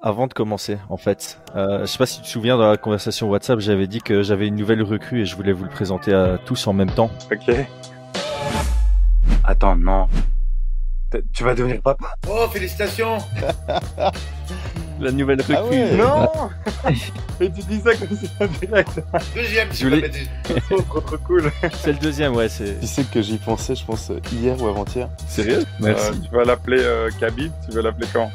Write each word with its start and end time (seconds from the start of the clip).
avant 0.00 0.26
de 0.26 0.32
commencer, 0.32 0.78
en 0.88 0.96
fait, 0.96 1.38
euh, 1.54 1.80
je 1.80 1.86
sais 1.86 1.98
pas 1.98 2.06
si 2.06 2.18
tu 2.18 2.22
te 2.22 2.28
souviens 2.28 2.56
dans 2.56 2.70
la 2.70 2.78
conversation 2.78 3.28
WhatsApp, 3.28 3.60
j'avais 3.60 3.86
dit 3.86 4.00
que 4.00 4.22
j'avais 4.22 4.48
une 4.48 4.56
nouvelle 4.56 4.82
recrue 4.82 5.20
et 5.20 5.26
je 5.26 5.36
voulais 5.36 5.52
vous 5.52 5.64
le 5.64 5.70
présenter 5.70 6.14
à 6.14 6.38
tous 6.38 6.66
en 6.66 6.72
même 6.72 6.90
temps. 6.90 7.10
Ok. 7.30 7.54
Attends, 9.44 9.76
non. 9.76 10.08
Tu 11.32 11.44
vas 11.44 11.54
devenir 11.54 11.80
papa? 11.82 12.14
Oh, 12.28 12.46
félicitations 12.50 13.18
La 15.00 15.12
nouvelle 15.12 15.40
recrue. 15.40 15.54
Ah 15.56 15.64
ouais. 15.66 15.96
Non 15.96 16.28
Et 17.40 17.50
tu 17.50 17.60
dis 17.62 17.80
ça 17.80 17.94
comme 17.94 18.16
ça 18.16 18.46
direct. 18.46 19.00
Deuxième, 19.34 19.68
Je 19.72 19.84
voulais- 19.86 20.10
Trop, 20.70 21.00
trop, 21.00 21.16
cool. 21.18 21.50
C'est 21.82 21.92
le 21.92 21.98
deuxième, 21.98 22.34
ouais, 22.34 22.48
c'est 22.48 22.80
Tu 22.80 22.86
sais 22.86 23.04
que 23.04 23.20
j'y 23.20 23.36
pensais, 23.36 23.74
je 23.74 23.84
pense, 23.84 24.10
hier 24.32 24.60
ou 24.62 24.66
avant-hier. 24.68 25.08
sérieux? 25.28 25.64
Merci. 25.80 26.06
Euh, 26.08 26.12
tu 26.30 26.34
vas 26.34 26.44
l'appeler 26.44 26.80
euh, 26.80 27.10
tu 27.18 27.74
vas 27.74 27.82
l'appeler 27.82 28.06
quand? 28.12 28.30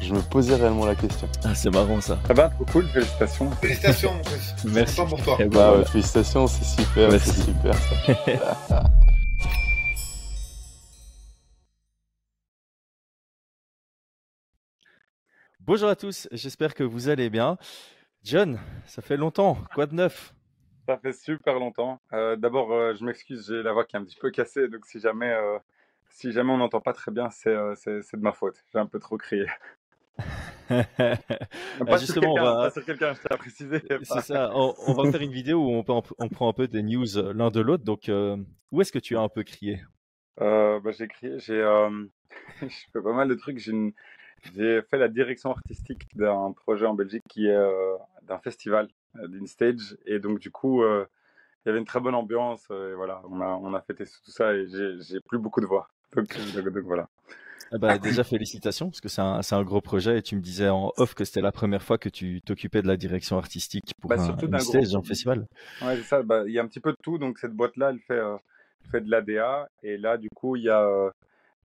Je 0.00 0.12
me 0.14 0.20
posais 0.20 0.54
réellement 0.54 0.86
la 0.86 0.94
question. 0.94 1.28
Ah, 1.44 1.54
c'est 1.54 1.70
marrant 1.70 2.00
ça. 2.00 2.18
Ça 2.28 2.34
va, 2.34 2.48
trop 2.48 2.64
cool, 2.72 2.86
félicitations. 2.92 3.50
Félicitations, 3.60 4.12
mon 4.14 4.24
fils. 4.24 4.54
Merci. 4.64 4.96
Content 4.96 5.08
pour 5.08 5.22
toi. 5.22 5.36
Bah 5.40 5.46
voilà. 5.50 5.76
ouais, 5.78 5.84
félicitations, 5.86 6.46
c'est 6.46 6.64
super, 6.82 7.10
Merci. 7.10 7.30
c'est 7.30 7.42
super 7.44 7.74
ça. 8.68 8.84
Bonjour 15.66 15.88
à 15.88 15.96
tous, 15.96 16.28
j'espère 16.32 16.74
que 16.74 16.84
vous 16.84 17.08
allez 17.08 17.30
bien. 17.30 17.56
John, 18.22 18.58
ça 18.86 19.02
fait 19.02 19.16
longtemps, 19.16 19.56
quoi 19.74 19.86
de 19.86 19.94
neuf? 19.94 20.34
Ça 20.86 20.98
fait 20.98 21.12
super 21.12 21.58
longtemps. 21.58 22.00
Euh, 22.12 22.36
D'abord, 22.36 22.72
euh, 22.72 22.94
je 22.94 23.04
m'excuse, 23.04 23.46
j'ai 23.48 23.62
la 23.62 23.72
voix 23.72 23.84
qui 23.84 23.96
est 23.96 23.98
un 23.98 24.04
petit 24.04 24.18
peu 24.20 24.30
cassée, 24.30 24.68
donc 24.68 24.84
si 24.86 25.00
jamais, 25.00 25.32
euh, 25.32 25.58
si 26.10 26.32
jamais 26.32 26.52
on 26.52 26.58
n'entend 26.58 26.80
pas 26.80 26.92
très 26.92 27.10
bien, 27.10 27.30
c'est 27.30 27.50
de 27.54 28.16
ma 28.22 28.32
faute. 28.32 28.62
J'ai 28.72 28.78
un 28.78 28.86
peu 28.86 28.98
trop 28.98 29.16
crié. 29.16 29.46
Pas 30.68 31.98
sur 31.98 32.00
justement, 32.00 32.34
on 32.34 32.42
va- 32.42 32.70
quelqu'un, 32.86 33.14
je. 33.14 33.20
C'est 34.04 34.20
ça, 34.20 34.50
on, 34.54 34.74
on 34.86 34.92
va 34.92 35.10
faire 35.10 35.20
une 35.22 35.32
vidéo 35.32 35.58
où 35.60 35.70
on, 35.70 35.82
peut- 35.82 36.14
on 36.18 36.28
prend 36.28 36.48
un 36.48 36.52
peu 36.52 36.68
des 36.68 36.82
news 36.82 37.06
l'un 37.34 37.50
de 37.50 37.60
l'autre. 37.60 37.84
Donc, 37.84 38.10
où 38.70 38.80
est-ce 38.80 38.92
que 38.92 38.98
tu 38.98 39.16
as 39.16 39.20
un 39.20 39.28
peu 39.28 39.42
crié? 39.42 39.80
Bah, 40.36 40.90
j'ai 40.90 41.08
crié, 41.08 41.38
j'ai 41.38 41.62
je 42.62 42.66
fais 42.92 43.02
pas 43.02 43.12
mal 43.12 43.28
de 43.28 43.34
trucs. 43.34 43.58
J'ai 43.58 43.72
une- 43.72 43.92
j'ai 44.56 44.82
fait 44.82 44.98
la 44.98 45.08
direction 45.08 45.50
artistique 45.50 46.06
d'un 46.14 46.52
projet 46.52 46.86
en 46.86 46.94
Belgique 46.94 47.22
qui 47.28 47.46
est 47.46 47.56
euh, 47.56 47.96
d'un 48.22 48.38
festival, 48.38 48.88
euh, 49.16 49.28
d'une 49.28 49.46
stage, 49.46 49.96
et 50.06 50.18
donc 50.18 50.38
du 50.38 50.50
coup, 50.50 50.82
euh, 50.82 51.06
il 51.64 51.68
y 51.68 51.70
avait 51.70 51.78
une 51.78 51.84
très 51.86 52.00
bonne 52.00 52.14
ambiance. 52.14 52.62
et 52.70 52.94
voilà, 52.94 53.22
on 53.30 53.40
a 53.40 53.46
on 53.62 53.72
a 53.74 53.80
fêté 53.80 54.04
tout 54.04 54.30
ça 54.30 54.52
et 54.54 54.66
j'ai 54.68 55.20
plus 55.20 55.38
beaucoup 55.38 55.60
de 55.60 55.66
voix. 55.66 55.88
Donc, 56.14 56.28
donc- 56.54 56.78
voilà. 56.84 57.08
Ah 57.72 57.78
bah, 57.78 57.98
Déjà, 57.98 58.22
félicitations, 58.22 58.86
parce 58.88 59.00
que 59.00 59.08
c'est 59.08 59.20
un, 59.22 59.40
un 59.50 59.62
gros 59.64 59.80
projet. 59.80 60.18
Et 60.18 60.22
tu 60.22 60.36
me 60.36 60.40
disais 60.40 60.68
en 60.68 60.92
off 60.96 61.14
que 61.14 61.24
c'était 61.24 61.40
la 61.40 61.50
première 61.50 61.82
fois 61.82 61.98
que 61.98 62.08
tu 62.08 62.40
t'occupais 62.40 62.82
de 62.82 62.86
la 62.86 62.96
direction 62.96 63.36
artistique 63.36 63.92
pour 64.00 64.10
Bah, 64.10 64.16
un, 64.20 64.34
d'un 64.36 64.58
gros 64.58 64.60
stage, 64.60 64.94
un 64.94 65.02
festival. 65.02 65.46
Ouais, 65.82 65.96
c'est 65.96 66.02
ça. 66.04 66.22
Bah, 66.22 66.44
il 66.46 66.52
y 66.52 66.60
a 66.60 66.62
un 66.62 66.68
petit 66.68 66.78
peu 66.78 66.92
de 66.92 66.96
tout. 67.02 67.18
Donc, 67.18 67.38
cette 67.38 67.50
boîte-là, 67.52 67.90
elle 67.90 67.98
fait, 67.98 68.14
euh, 68.18 68.36
elle 68.84 68.90
fait 68.90 69.00
de 69.00 69.10
l'ADA. 69.10 69.68
Et 69.82 69.96
là, 69.96 70.18
du 70.18 70.28
coup, 70.30 70.54
il 70.54 70.62
y 70.64 70.68
a. 70.68 70.82
euh, 70.82 71.10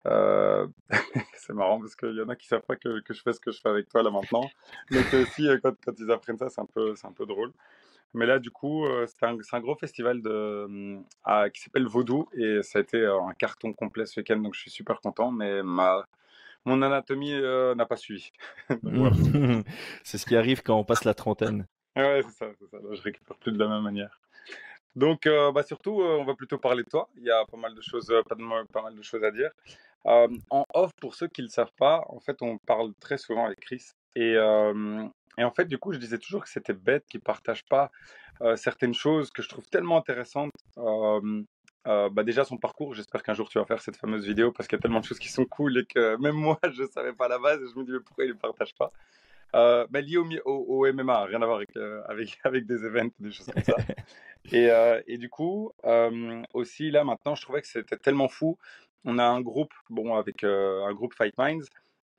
euh, 0.09 0.67
c'est 1.35 1.53
marrant 1.53 1.81
parce 1.81 1.95
qu'il 1.97 2.15
y 2.17 2.21
en 2.21 2.29
a 2.29 2.37
qui 2.37 2.47
savent 2.47 2.63
pas 2.63 2.77
que, 2.77 3.01
que 3.01 3.15
je 3.15 3.23
fais 3.23 3.33
ce 3.33 3.41
que 3.41 3.51
je 3.51 3.61
fais 3.61 3.69
avec 3.69 3.89
toi 3.89 4.03
là 4.03 4.11
maintenant. 4.11 4.51
Donc, 4.91 5.05
euh, 5.15 5.25
si, 5.35 5.47
euh, 5.49 5.59
quand, 5.63 5.75
quand 5.85 5.93
ils 5.99 6.11
apprennent 6.11 6.39
ça, 6.39 6.49
c'est 6.49 6.61
un 6.61 6.67
peu, 6.67 6.95
c'est 6.97 7.07
un 7.07 7.13
peu 7.13 7.27
drôle. 7.27 7.53
Mais 8.15 8.25
là, 8.27 8.39
du 8.39 8.51
coup, 8.51 8.87
euh, 8.87 9.07
c'est 9.07 9.27
un, 9.27 9.37
un 9.53 9.61
gros 9.61 9.77
festival 9.77 10.23
de, 10.23 10.99
à- 11.25 11.51
qui 11.51 11.61
s'appelle 11.61 11.87
Vaudou. 11.87 12.29
Et 12.33 12.63
ça 12.63 12.79
a 12.79 12.83
été 12.83 13.05
un 13.05 13.33
carton 13.39 13.73
complet 13.73 14.07
ce 14.07 14.21
week-end. 14.21 14.39
Donc, 14.39 14.55
je 14.55 14.61
suis 14.61 14.71
super 14.71 15.01
content. 15.01 15.31
Mais 15.31 15.63
ma, 15.63 16.07
mon 16.65 16.81
anatomie 16.83 17.35
euh, 17.35 17.75
n'a 17.75 17.87
pas 17.87 17.97
suivi. 17.97 18.31
C'est 20.05 20.19
ce 20.19 20.27
qui 20.27 20.37
arrive 20.37 20.63
quand 20.63 20.79
on 20.79 20.85
passe 20.85 21.05
la 21.05 21.15
trentaine. 21.15 21.67
Ouais, 21.97 22.23
c'est 22.23 22.45
ça, 22.45 22.47
c'est 22.59 22.69
ça. 22.71 22.77
Là, 22.79 22.95
je 22.95 23.03
récupère 23.03 23.37
plus 23.37 23.53
de 23.53 23.59
la 23.59 23.69
même 23.69 23.83
manière. 23.83 24.21
Donc, 24.97 25.27
euh, 25.27 25.53
bah, 25.53 25.63
surtout, 25.63 26.01
euh, 26.01 26.17
on 26.19 26.25
va 26.25 26.35
plutôt 26.35 26.59
parler 26.59 26.83
de 26.83 26.89
toi. 26.89 27.09
Il 27.17 27.25
y 27.25 27.31
a 27.31 27.45
pas 27.45 27.57
mal 27.57 27.75
de 27.75 27.81
choses, 27.81 28.07
pas, 28.29 28.35
de- 28.35 28.67
pas 28.73 28.83
mal 28.83 28.95
de 28.97 29.03
choses 29.03 29.23
à 29.25 29.31
dire. 29.31 29.51
Euh, 30.07 30.29
en 30.51 30.65
off, 30.75 30.93
pour 31.01 31.15
ceux 31.15 31.29
qui 31.29 31.43
ne 31.43 31.47
le 31.47 31.51
savent 31.51 31.73
pas, 31.77 32.05
en 32.09 32.21
fait, 32.21 32.41
on 32.43 32.59
parle 32.59 32.93
très 33.01 33.19
souvent 33.19 33.47
avec 33.47 33.61
Chris. 33.61 33.83
Et, 34.17 34.35
euh, 34.37 35.07
et 35.37 35.45
en 35.45 35.51
fait, 35.51 35.67
du 35.67 35.79
coup, 35.79 35.93
je 35.93 35.99
disais 35.99 36.19
toujours 36.19 36.43
que 36.45 36.51
c'était 36.51 36.73
bête 36.73 37.05
qu'ils 37.09 37.19
ne 37.19 37.25
partagent 37.25 37.65
pas 37.67 37.91
euh, 38.41 38.57
certaines 38.57 38.95
choses 38.95 39.31
que 39.31 39.43
je 39.43 39.49
trouve 39.49 39.69
tellement 39.69 39.97
intéressantes. 39.99 40.53
Bah, 41.85 42.23
déjà, 42.23 42.45
son 42.45 42.59
parcours, 42.59 42.95
j'espère 42.95 43.23
qu'un 43.23 43.35
jour 43.35 43.49
tu 43.49 43.59
vas 43.59 43.65
faire 43.65 43.81
cette 43.81 43.97
fameuse 43.97 44.27
vidéo 44.27 44.53
parce 44.53 44.69
qu'il 44.69 44.77
y 44.77 44.81
a 44.81 44.83
tellement 44.83 45.01
de 45.01 45.05
choses 45.07 45.19
qui 45.19 45.29
sont 45.29 45.47
cool 45.47 45.79
et 45.79 45.85
que 45.87 46.17
même 46.17 46.35
moi, 46.35 46.59
je 46.73 46.83
ne 46.83 46.89
savais 46.89 47.13
pas 47.15 47.27
à 47.27 47.29
la 47.29 47.39
base 47.39 47.63
et 47.63 47.67
je 47.73 47.79
me 47.79 47.85
dis, 47.85 47.93
mais 47.93 48.01
pourquoi 48.01 48.25
il 48.25 48.31
ne 48.31 48.35
partage 48.35 48.75
pas? 48.75 48.93
Euh, 49.57 49.87
bah, 49.89 50.03
lié 50.03 50.19
au, 50.19 50.25
mi- 50.25 50.41
au, 50.45 50.53
au 50.69 50.87
MMA, 50.87 51.25
rien 51.25 51.41
à 51.41 51.47
voir 51.47 51.57
avec, 51.57 51.75
euh, 51.77 52.03
avec, 52.07 52.39
avec 52.45 52.67
des 52.67 52.85
events, 52.85 53.11
des 53.19 53.31
choses 53.31 53.47
comme 53.47 53.63
ça. 53.63 53.77
Et, 54.53 54.71
euh, 54.71 55.03
et 55.07 55.19
du 55.19 55.29
coup, 55.29 55.73
aussi 56.55 56.91
là 56.91 57.05
maintenant, 57.05 57.35
je 57.35 57.43
trouvais 57.43 57.61
que 57.61 57.67
c'était 57.69 57.99
tellement 57.99 58.29
fou. 58.29 58.57
On 59.05 59.19
a 59.19 59.25
un 59.25 59.41
groupe, 59.41 59.73
bon, 59.91 60.15
avec 60.17 60.45
euh, 60.45 60.85
un 60.85 60.93
groupe 60.93 61.15
Fight 61.15 61.35
Minds, 61.39 61.67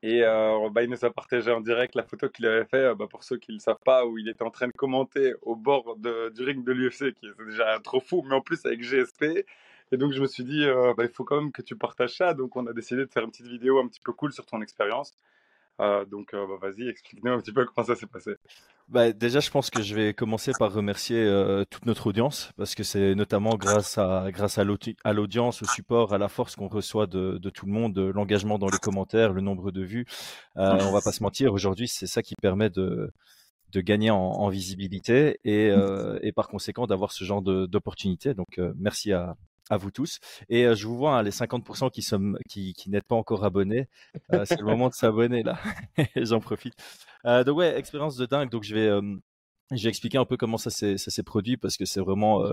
et 0.02 0.22
euh, 0.24 0.70
bah, 0.70 0.82
il 0.82 0.90
nous 0.90 1.04
a 1.04 1.10
partagé 1.10 1.50
en 1.50 1.60
direct 1.60 1.94
la 1.94 2.04
photo 2.04 2.28
qu'il 2.28 2.46
avait 2.46 2.64
fait, 2.64 2.78
euh, 2.78 2.94
bah, 2.94 3.06
pour 3.08 3.22
ceux 3.24 3.36
qui 3.38 3.52
ne 3.52 3.56
le 3.56 3.60
savent 3.60 3.82
pas, 3.84 4.06
où 4.06 4.18
il 4.18 4.28
était 4.28 4.42
en 4.42 4.50
train 4.50 4.68
de 4.68 4.72
commenter 4.72 5.34
au 5.42 5.56
bord 5.56 5.96
de, 5.96 6.30
du 6.30 6.42
ring 6.42 6.64
de 6.64 6.72
l'UFC, 6.72 7.12
qui 7.14 7.26
est 7.26 7.44
déjà 7.44 7.78
trop 7.80 8.00
fou, 8.00 8.22
mais 8.26 8.34
en 8.34 8.40
plus 8.40 8.64
avec 8.66 8.82
GSP. 8.82 9.44
Et 9.92 9.96
donc 9.96 10.12
je 10.12 10.22
me 10.22 10.26
suis 10.26 10.44
dit, 10.44 10.64
bah, 10.96 11.04
il 11.04 11.10
faut 11.10 11.24
quand 11.24 11.40
même 11.40 11.52
que 11.52 11.62
tu 11.62 11.76
partages 11.76 12.16
ça. 12.16 12.32
Donc 12.34 12.56
on 12.56 12.66
a 12.66 12.72
décidé 12.72 13.04
de 13.04 13.10
faire 13.10 13.24
une 13.24 13.30
petite 13.30 13.48
vidéo 13.48 13.80
un 13.80 13.88
petit 13.88 14.00
peu 14.00 14.12
cool 14.12 14.32
sur 14.32 14.46
ton 14.46 14.62
expérience. 14.62 15.14
Euh, 15.80 16.04
donc 16.04 16.34
euh, 16.34 16.46
bah, 16.46 16.68
vas-y, 16.68 16.88
explique-nous 16.88 17.32
un 17.32 17.40
petit 17.40 17.52
peu 17.52 17.64
comment 17.64 17.86
ça 17.86 17.96
s'est 17.96 18.06
passé. 18.06 18.32
Bah, 18.88 19.12
déjà, 19.12 19.40
je 19.40 19.50
pense 19.50 19.70
que 19.70 19.82
je 19.82 19.94
vais 19.94 20.12
commencer 20.14 20.52
par 20.58 20.72
remercier 20.72 21.16
euh, 21.16 21.64
toute 21.70 21.86
notre 21.86 22.08
audience 22.08 22.52
parce 22.56 22.74
que 22.74 22.82
c'est 22.82 23.14
notamment 23.14 23.56
grâce 23.56 23.96
à 23.96 24.26
grâce 24.30 24.58
à 24.58 24.64
l'audi- 24.64 24.96
à 25.04 25.12
l'audience, 25.12 25.62
au 25.62 25.66
support, 25.66 26.12
à 26.12 26.18
la 26.18 26.28
force 26.28 26.56
qu'on 26.56 26.68
reçoit 26.68 27.06
de, 27.06 27.38
tout 27.54 27.66
le 27.66 27.72
monde, 27.72 27.94
de 27.94 28.02
l'engagement 28.02 28.58
dans 28.58 28.68
les 28.68 28.78
commentaires, 28.78 29.32
le 29.32 29.40
nombre 29.40 29.70
de 29.70 29.82
vues. 29.82 30.06
Euh, 30.56 30.78
on 30.82 30.92
va 30.92 31.00
pas 31.00 31.12
se 31.12 31.22
mentir, 31.22 31.52
aujourd'hui, 31.52 31.88
c'est 31.88 32.06
ça 32.06 32.22
qui 32.22 32.34
permet 32.36 32.70
de 32.70 33.12
de 33.72 33.80
gagner 33.80 34.10
en, 34.10 34.48
visibilité 34.48 35.38
et, 35.44 35.72
par 36.32 36.48
conséquent 36.48 36.88
d'avoir 36.88 37.12
ce 37.12 37.22
genre 37.22 37.40
d'opportunité. 37.40 38.34
Donc, 38.34 38.60
merci 38.76 39.12
à 39.12 39.36
à 39.70 39.76
vous 39.76 39.90
tous. 39.90 40.18
Et 40.48 40.66
euh, 40.66 40.74
je 40.74 40.86
vous 40.86 40.96
vois, 40.96 41.16
hein, 41.16 41.22
les 41.22 41.30
50% 41.30 41.90
qui 41.90 42.02
sont 42.02 42.34
qui, 42.48 42.74
n'êtes 42.88 43.06
pas 43.06 43.16
encore 43.16 43.44
abonnés, 43.44 43.88
euh, 44.34 44.44
c'est 44.44 44.58
le 44.58 44.66
moment 44.66 44.88
de 44.88 44.94
s'abonner 44.94 45.42
là. 45.42 45.58
J'en 46.16 46.40
profite. 46.40 46.74
Euh, 47.24 47.44
donc 47.44 47.58
ouais, 47.58 47.78
expérience 47.78 48.16
de 48.16 48.26
dingue. 48.26 48.50
Donc 48.50 48.64
je 48.64 48.74
vais, 48.74 49.00
je 49.70 49.82
vais 49.82 49.88
expliquer 49.88 50.18
un 50.18 50.24
peu 50.24 50.36
comment 50.36 50.58
ça 50.58 50.70
s'est, 50.70 51.22
produit 51.22 51.56
parce 51.56 51.76
que 51.76 51.84
c'est 51.84 52.00
vraiment 52.00 52.44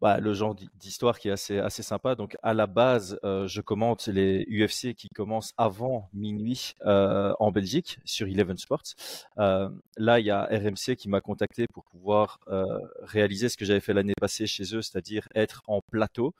bah, 0.00 0.18
le 0.18 0.32
genre 0.32 0.56
d'histoire 0.78 1.18
qui 1.18 1.28
est 1.28 1.32
assez, 1.32 1.58
assez 1.58 1.82
sympa. 1.82 2.14
Donc 2.14 2.36
à 2.42 2.54
la 2.54 2.66
base, 2.66 3.18
euh, 3.24 3.46
je 3.46 3.60
commente 3.60 4.06
les 4.06 4.46
UFC 4.50 4.94
qui 4.94 5.08
commencent 5.08 5.52
avant 5.58 6.08
minuit 6.14 6.74
euh, 6.86 7.34
en 7.38 7.50
Belgique 7.50 7.98
sur 8.04 8.26
Eleven 8.26 8.56
Sports. 8.56 8.94
Euh, 9.38 9.68
là, 9.96 10.20
il 10.20 10.26
y 10.26 10.30
a 10.30 10.44
RMC 10.44 10.96
qui 10.96 11.08
m'a 11.08 11.20
contacté 11.20 11.66
pour 11.72 11.84
pouvoir 11.84 12.40
euh, 12.48 12.64
réaliser 13.02 13.48
ce 13.48 13.56
que 13.56 13.64
j'avais 13.64 13.80
fait 13.80 13.92
l'année 13.92 14.14
passée 14.18 14.46
chez 14.46 14.74
eux, 14.74 14.82
c'est-à-dire 14.82 15.28
être 15.34 15.62
en 15.66 15.80
plateau. 15.82 16.34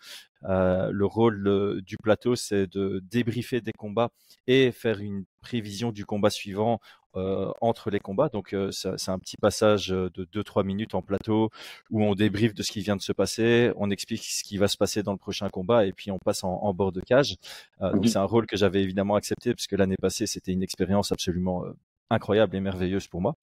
Euh, 0.44 0.90
le 0.92 1.06
rôle 1.06 1.82
du 1.82 1.96
plateau, 1.96 2.34
c'est 2.36 2.66
de 2.66 3.00
débriefer 3.10 3.60
des 3.60 3.72
combats 3.72 4.10
et 4.46 4.72
faire 4.72 5.00
une 5.00 5.24
prévision 5.40 5.92
du 5.92 6.04
combat 6.06 6.30
suivant 6.30 6.80
euh, 7.16 7.50
entre 7.60 7.90
les 7.90 7.98
combats. 7.98 8.28
Donc, 8.28 8.52
euh, 8.52 8.70
c'est 8.70 9.10
un 9.10 9.18
petit 9.18 9.36
passage 9.36 9.88
de 9.88 10.24
2-3 10.32 10.62
minutes 10.64 10.94
en 10.94 11.02
plateau 11.02 11.50
où 11.90 12.02
on 12.04 12.14
débriefe 12.14 12.54
de 12.54 12.62
ce 12.62 12.70
qui 12.70 12.80
vient 12.82 12.96
de 12.96 13.02
se 13.02 13.12
passer, 13.12 13.72
on 13.76 13.90
explique 13.90 14.22
ce 14.22 14.44
qui 14.44 14.58
va 14.58 14.68
se 14.68 14.76
passer 14.76 15.02
dans 15.02 15.12
le 15.12 15.18
prochain 15.18 15.48
combat 15.50 15.86
et 15.86 15.92
puis 15.92 16.10
on 16.12 16.18
passe 16.18 16.44
en, 16.44 16.52
en 16.62 16.72
bord 16.72 16.92
de 16.92 17.00
cage. 17.00 17.36
Euh, 17.82 17.92
donc, 17.92 18.02
Mhm. 18.02 18.08
c'est 18.08 18.18
un 18.18 18.24
rôle 18.24 18.46
que 18.46 18.56
j'avais 18.56 18.82
évidemment 18.82 19.16
accepté 19.16 19.52
parce 19.54 19.66
que 19.66 19.76
l'année 19.76 19.96
passée, 20.00 20.26
c'était 20.26 20.52
une 20.52 20.62
expérience 20.62 21.10
absolument 21.12 21.64
incroyable 22.10 22.56
et 22.56 22.60
merveilleuse 22.60 23.08
pour 23.08 23.20
moi. 23.20 23.34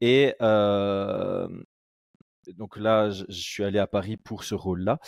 Et 0.00 0.34
donc 2.56 2.76
là, 2.76 3.10
je 3.10 3.24
suis 3.28 3.62
allé 3.64 3.78
à 3.78 3.86
Paris 3.86 4.16
pour 4.16 4.44
ce 4.44 4.54
rôle-là. 4.54 4.98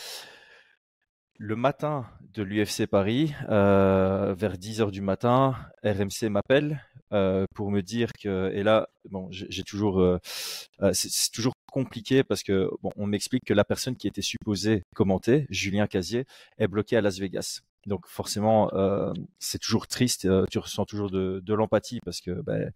Le 1.43 1.55
matin 1.55 2.05
de 2.35 2.43
l'UFC 2.43 2.85
Paris, 2.85 3.33
euh, 3.49 4.35
vers 4.37 4.57
10h 4.59 4.91
du 4.91 5.01
matin, 5.01 5.55
RMC 5.83 6.29
m'appelle 6.29 6.85
euh, 7.13 7.45
pour 7.55 7.71
me 7.71 7.81
dire 7.81 8.13
que, 8.13 8.51
et 8.53 8.61
là, 8.61 8.89
bon, 9.09 9.27
j'ai 9.31 9.63
toujours, 9.63 9.99
euh, 10.01 10.19
euh, 10.83 10.91
c'est 10.93 11.31
toujours 11.31 11.53
compliqué 11.71 12.23
parce 12.23 12.43
que, 12.43 12.69
bon, 12.83 12.91
on 12.95 13.07
m'explique 13.07 13.43
que 13.43 13.55
la 13.55 13.63
personne 13.63 13.95
qui 13.95 14.07
était 14.07 14.21
supposée 14.21 14.83
commenter, 14.95 15.47
Julien 15.49 15.87
Casier, 15.87 16.25
est 16.59 16.67
bloqué 16.67 16.95
à 16.95 17.01
Las 17.01 17.17
Vegas. 17.17 17.61
Donc 17.87 18.05
forcément, 18.05 18.71
euh, 18.75 19.11
c'est 19.39 19.57
toujours 19.57 19.87
triste, 19.87 20.25
euh, 20.25 20.45
tu 20.51 20.59
ressens 20.59 20.85
toujours 20.85 21.09
de, 21.09 21.41
de 21.43 21.53
l'empathie 21.55 22.01
parce 22.05 22.21
que 22.21 22.39
ben, 22.43 22.71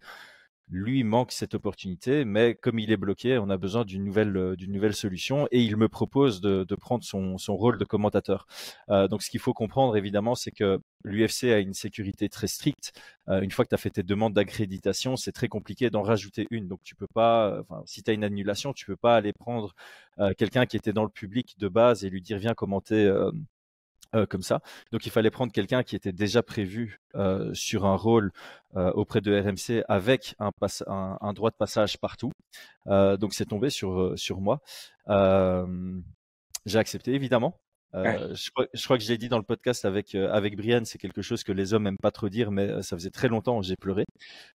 lui 0.68 1.04
manque 1.04 1.30
cette 1.32 1.54
opportunité, 1.54 2.24
mais 2.24 2.54
comme 2.54 2.78
il 2.78 2.90
est 2.90 2.96
bloqué, 2.96 3.38
on 3.38 3.50
a 3.50 3.56
besoin 3.56 3.84
d'une 3.84 4.04
nouvelle, 4.04 4.36
euh, 4.36 4.56
d'une 4.56 4.72
nouvelle 4.72 4.94
solution 4.94 5.46
et 5.52 5.62
il 5.62 5.76
me 5.76 5.88
propose 5.88 6.40
de, 6.40 6.64
de 6.64 6.74
prendre 6.74 7.04
son, 7.04 7.38
son, 7.38 7.56
rôle 7.56 7.78
de 7.78 7.84
commentateur. 7.84 8.46
Euh, 8.90 9.06
donc 9.06 9.22
ce 9.22 9.30
qu'il 9.30 9.38
faut 9.40 9.54
comprendre 9.54 9.96
évidemment, 9.96 10.34
c'est 10.34 10.50
que 10.50 10.80
l'UFC 11.04 11.44
a 11.44 11.58
une 11.60 11.74
sécurité 11.74 12.28
très 12.28 12.48
stricte. 12.48 12.92
Euh, 13.28 13.40
une 13.42 13.52
fois 13.52 13.64
que 13.64 13.68
tu 13.68 13.74
as 13.76 13.78
fait 13.78 13.90
tes 13.90 14.02
demandes 14.02 14.34
d'accréditation, 14.34 15.16
c'est 15.16 15.32
très 15.32 15.48
compliqué 15.48 15.88
d'en 15.90 16.02
rajouter 16.02 16.48
une. 16.50 16.66
Donc 16.66 16.80
tu 16.82 16.96
peux 16.96 17.06
pas, 17.06 17.62
si 17.84 18.02
tu 18.02 18.10
as 18.10 18.14
une 18.14 18.24
annulation, 18.24 18.72
tu 18.72 18.86
peux 18.86 18.96
pas 18.96 19.16
aller 19.16 19.32
prendre 19.32 19.74
quelqu'un 20.38 20.66
qui 20.66 20.76
était 20.76 20.92
dans 20.92 21.04
le 21.04 21.10
public 21.10 21.56
de 21.58 21.68
base 21.68 22.04
et 22.04 22.10
lui 22.10 22.22
dire 22.22 22.38
viens 22.38 22.54
commenter 22.54 23.06
euh, 24.14 24.26
comme 24.26 24.42
ça. 24.42 24.60
Donc 24.92 25.06
il 25.06 25.10
fallait 25.10 25.30
prendre 25.30 25.52
quelqu'un 25.52 25.82
qui 25.82 25.96
était 25.96 26.12
déjà 26.12 26.42
prévu 26.42 27.00
euh, 27.14 27.52
sur 27.54 27.86
un 27.86 27.96
rôle 27.96 28.32
euh, 28.76 28.92
auprès 28.92 29.22
de 29.22 29.34
RMC 29.34 29.84
avec 29.88 30.34
un, 30.38 30.50
un, 30.86 31.18
un, 31.20 31.32
droit 31.32 31.50
de 31.50 31.56
passage 31.56 31.98
partout. 31.98 32.30
Euh, 32.88 33.16
donc 33.16 33.32
c'est 33.32 33.46
tombé 33.46 33.70
sur, 33.70 33.98
euh, 33.98 34.16
sur 34.16 34.40
moi. 34.42 34.60
J'ai 36.66 36.78
accepté 36.78 37.14
évidemment. 37.14 37.58
Je 37.94 38.50
crois, 38.50 38.66
je, 38.74 38.84
crois, 38.84 38.98
que 38.98 39.04
je 39.04 39.08
l'ai 39.08 39.16
dit 39.16 39.30
dans 39.30 39.38
le 39.38 39.44
podcast 39.44 39.86
avec 39.86 40.14
avec 40.14 40.56
Brian, 40.56 40.82
c'est 40.84 40.98
quelque 40.98 41.22
chose 41.22 41.42
que 41.42 41.52
les 41.52 41.72
hommes 41.72 41.86
aiment 41.86 41.96
pas 41.96 42.10
trop 42.10 42.28
dire, 42.28 42.50
mais 42.50 42.82
ça 42.82 42.94
faisait 42.94 43.08
très 43.08 43.28
longtemps 43.28 43.62
j'ai 43.62 43.76
pleuré, 43.76 44.04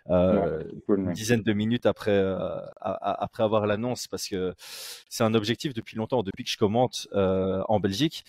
ouais, 0.07 0.65
cool, 0.87 1.01
une 1.01 1.13
dizaine 1.13 1.43
de 1.43 1.53
minutes 1.53 1.85
après 1.85 2.19
après 2.81 3.43
avoir 3.43 3.67
l'annonce, 3.67 4.07
parce 4.07 4.27
que 4.27 4.55
c'est 5.11 5.25
un 5.25 5.35
objectif 5.35 5.75
depuis 5.75 5.99
longtemps, 5.99 6.23
depuis 6.23 6.45
que 6.45 6.51
je 6.51 6.57
commente 6.57 7.09
en 7.13 7.79
Belgique. 7.79 8.25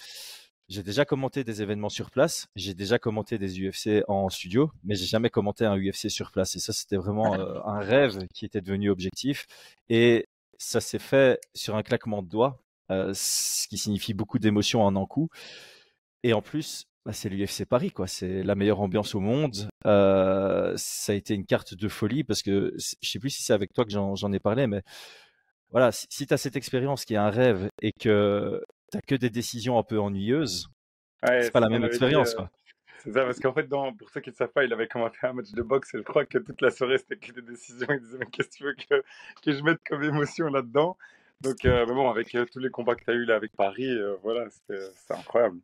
J'ai 0.70 0.84
déjà 0.84 1.06
commenté 1.06 1.46
des 1.46 1.62
événements 1.62 1.88
sur 1.88 2.12
place, 2.12 2.48
j'ai 2.58 2.74
déjà 2.74 3.00
commenté 3.00 3.38
des 3.38 3.58
UFC 3.62 4.04
en 4.10 4.28
studio, 4.28 4.70
mais 4.84 4.96
j'ai 4.96 5.06
jamais 5.06 5.30
commenté 5.30 5.66
un 5.66 5.78
UFC 5.78 6.10
sur 6.10 6.32
place. 6.32 6.58
Et 6.58 6.60
ça, 6.60 6.74
c'était 6.74 6.98
vraiment 6.98 7.36
euh, 7.36 7.62
un 7.66 7.80
rêve 7.80 8.28
qui 8.34 8.44
était 8.46 8.60
devenu 8.60 8.90
objectif. 8.90 9.46
Et 9.90 10.28
ça 10.58 10.82
s'est 10.82 11.00
fait 11.00 11.40
sur 11.54 11.78
un 11.78 11.84
claquement 11.84 12.22
de 12.22 12.28
doigts, 12.28 12.62
euh, 12.92 13.14
ce 13.14 13.68
qui 13.70 13.78
signifie 13.78 14.14
beaucoup 14.14 14.40
d'émotions 14.40 14.84
en 14.84 14.96
un 14.98 15.06
coup. 15.06 15.30
Et 16.24 16.34
en 16.34 16.42
plus, 16.42 16.84
bah, 17.06 17.14
c'est 17.14 17.30
l'UFC 17.30 17.64
Paris, 17.66 17.92
quoi. 17.92 18.08
C'est 18.08 18.44
la 18.44 18.56
meilleure 18.56 18.82
ambiance 18.82 19.16
au 19.16 19.22
monde. 19.22 19.70
Euh, 19.86 20.74
ça 20.76 21.14
a 21.14 21.16
été 21.16 21.34
une 21.34 21.46
carte 21.46 21.76
de 21.76 21.88
folie 21.88 22.26
parce 22.26 22.42
que 22.42 22.74
je 22.78 23.10
sais 23.10 23.20
plus 23.20 23.30
si 23.30 23.42
c'est 23.42 23.54
avec 23.54 23.72
toi 23.72 23.86
que 23.86 23.92
j'en 23.92 24.34
ai 24.34 24.40
parlé, 24.42 24.68
mais 24.68 24.82
voilà, 25.72 25.94
si, 25.94 26.08
si 26.10 26.28
tu 26.28 26.34
as 26.34 26.38
cette 26.38 26.58
expérience 26.58 27.06
qui 27.06 27.14
est 27.14 27.18
un 27.18 27.30
rêve 27.30 27.70
et 27.82 27.94
que 27.94 28.62
t'as 28.92 29.02
que 29.02 29.16
des 29.16 29.30
décisions 29.30 29.78
un 29.78 29.84
peu 29.84 30.00
ennuyeuses, 30.00 30.70
ouais, 31.28 31.44
c'est 31.44 31.52
pas 31.52 31.60
la 31.60 31.70
même 31.70 31.84
expérience. 31.84 32.36
Euh, 32.40 32.44
c'est 33.04 33.14
ça, 33.14 33.26
parce 33.26 33.40
qu'en 33.40 33.54
fait, 33.54 33.68
dans, 33.68 33.94
pour 33.94 34.10
ceux 34.10 34.22
qui 34.22 34.32
ne 34.32 34.36
savent 34.36 34.52
pas, 34.52 34.64
il 34.64 34.74
avait 34.74 34.88
commenté 34.88 35.18
un 35.24 35.34
match 35.34 35.52
de 35.52 35.62
boxe 35.62 35.94
et 35.94 36.00
je 36.00 36.04
crois 36.04 36.26
que 36.26 36.40
toute 36.40 36.62
la 36.62 36.72
soirée, 36.72 36.98
c'était 36.98 37.18
que 37.18 37.32
des 37.32 37.42
décisions. 37.42 37.88
Il 37.90 38.00
disait, 38.00 38.18
mais 38.18 38.26
qu'est-ce 38.26 38.50
que 38.50 38.56
tu 38.56 38.64
veux 38.64 38.74
que, 38.74 39.04
que 39.44 39.52
je 39.52 39.64
mette 39.64 39.80
comme 39.88 40.04
émotion 40.04 40.48
là-dedans? 40.48 40.98
Donc, 41.42 41.66
euh, 41.66 41.86
mais 41.88 41.94
bon, 41.94 42.10
avec 42.10 42.34
euh, 42.34 42.46
tous 42.52 42.60
les 42.60 42.70
combats 42.70 42.96
que 42.96 43.04
tu 43.04 43.12
as 43.12 43.14
eu 43.14 43.26
là 43.26 43.36
avec 43.36 43.56
Paris, 43.56 43.88
euh, 43.88 44.16
voilà, 44.24 44.50
c'était 44.50 44.82
incroyable. 45.10 45.60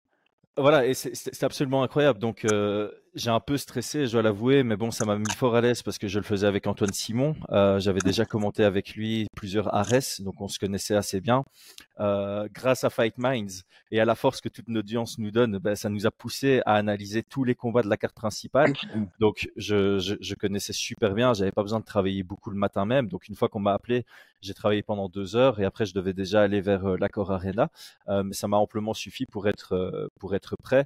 Voilà, 0.55 0.85
et 0.85 0.93
c'est 0.93 1.43
absolument 1.43 1.81
incroyable. 1.81 2.19
Donc, 2.19 2.45
j'ai 3.15 3.30
un 3.30 3.39
peu 3.39 3.57
stressé, 3.57 4.07
je 4.07 4.12
dois 4.13 4.21
l'avouer, 4.21 4.63
mais 4.63 4.75
bon, 4.75 4.92
ça 4.92 5.06
m'a 5.06 5.18
mis 5.18 5.31
fort 5.36 5.56
à 5.56 5.62
l'aise 5.62 5.83
parce 5.83 5.98
que 5.98 6.07
je 6.07 6.19
le 6.19 6.25
faisais 6.25 6.48
avec 6.48 6.68
Antoine 6.68 6.94
Simon. 6.94 7.36
Euh, 7.51 7.80
J'avais 7.80 8.00
déjà 8.00 8.25
commenté 8.25 8.63
avec 8.63 8.95
lui 8.95 9.27
plusieurs 9.36 9.74
Ares, 9.74 10.19
donc 10.19 10.42
on 10.42 10.48
se 10.48 10.60
connaissait 10.60 10.95
assez 10.95 11.21
bien. 11.21 11.44
Euh, 12.00 12.48
grâce 12.51 12.83
à 12.83 12.89
Fight 12.89 13.18
Minds 13.18 13.63
et 13.92 14.00
à 14.00 14.06
la 14.06 14.15
force 14.15 14.42
que 14.42 14.50
toute 14.50 14.68
notre 14.68 14.83
audience 14.83 15.19
nous 15.19 15.31
donne, 15.31 15.60
ben, 15.60 15.75
ça 15.75 15.89
nous 15.89 16.07
a 16.07 16.12
poussé 16.12 16.62
à 16.65 16.74
analyser 16.75 17.24
tous 17.24 17.44
les 17.44 17.56
combats 17.56 17.83
de 17.83 17.89
la 17.89 17.98
carte 17.98 18.15
principale. 18.15 18.74
Donc, 19.19 19.50
je, 19.56 20.00
je, 20.00 20.16
je 20.19 20.36
connaissais 20.36 20.74
super 20.74 21.13
bien. 21.13 21.33
J'avais 21.33 21.51
pas 21.51 21.62
besoin 21.62 21.80
de 21.80 21.86
travailler 21.86 22.24
beaucoup 22.24 22.50
le 22.50 22.57
matin 22.57 22.86
même. 22.86 23.07
Donc, 23.07 23.27
une 23.27 23.36
fois 23.36 23.48
qu'on 23.48 23.59
m'a 23.59 23.74
appelé, 23.74 24.06
j'ai 24.42 24.54
travaillé 24.54 24.83
pendant 24.83 25.07
deux 25.07 25.36
heures 25.36 25.59
et 25.59 25.66
après, 25.66 25.86
je 25.86 25.94
devais 25.94 26.13
déjà 26.13 26.42
aller 26.42 26.62
vers 26.62 26.86
euh, 26.86 26.98
l'accord 26.98 27.31
Arena. 27.31 27.69
Euh, 28.09 28.24
mais 28.24 28.33
ça 28.33 28.48
m'a 28.48 28.57
amplement 28.57 28.94
suffi 28.94 29.25
pour 29.25 29.48
être 29.48 29.74
euh, 29.74 30.07
pour 30.19 30.36
être 30.36 30.56
prêt, 30.62 30.86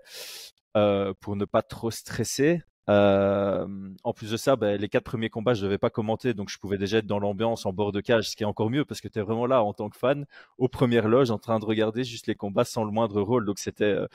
pour 0.74 1.36
ne 1.36 1.46
pas 1.46 1.62
trop 1.62 1.92
stresser. 1.92 2.62
Euh, 2.90 3.68
en 4.04 4.14
plus 4.14 4.32
de 4.32 4.38
ça, 4.38 4.56
ben, 4.56 4.80
les 4.80 4.88
quatre 4.88 5.04
premiers 5.04 5.30
combats, 5.30 5.54
je 5.54 5.64
devais 5.64 5.78
pas 5.78 5.90
commenter, 5.90 6.34
donc 6.34 6.50
je 6.50 6.58
pouvais 6.58 6.78
déjà 6.78 7.00
être 7.00 7.06
dans 7.06 7.20
l'ambiance 7.20 7.66
en 7.66 7.74
bord 7.74 7.92
de 7.92 8.00
cage, 8.00 8.30
ce 8.30 8.36
qui 8.36 8.44
est 8.44 8.46
encore 8.46 8.70
mieux 8.70 8.86
parce 8.86 9.02
que 9.02 9.10
tu 9.10 9.20
es 9.20 9.22
vraiment 9.22 9.46
là 9.46 9.62
en 9.62 9.74
tant 9.74 9.90
que 9.90 9.98
fan, 9.98 10.26
aux 10.58 10.70
premières 10.70 11.10
loges, 11.10 11.30
en 11.30 11.38
train 11.38 11.60
de 11.60 11.66
regarder 11.66 12.04
juste 12.06 12.28
les 12.28 12.36
combats 12.36 12.64
sans 12.64 12.86
le 12.86 12.92
moindre 12.92 13.22
rôle. 13.22 13.46
Donc 13.46 13.60
c'était 13.60 13.84
euh, 13.84 14.08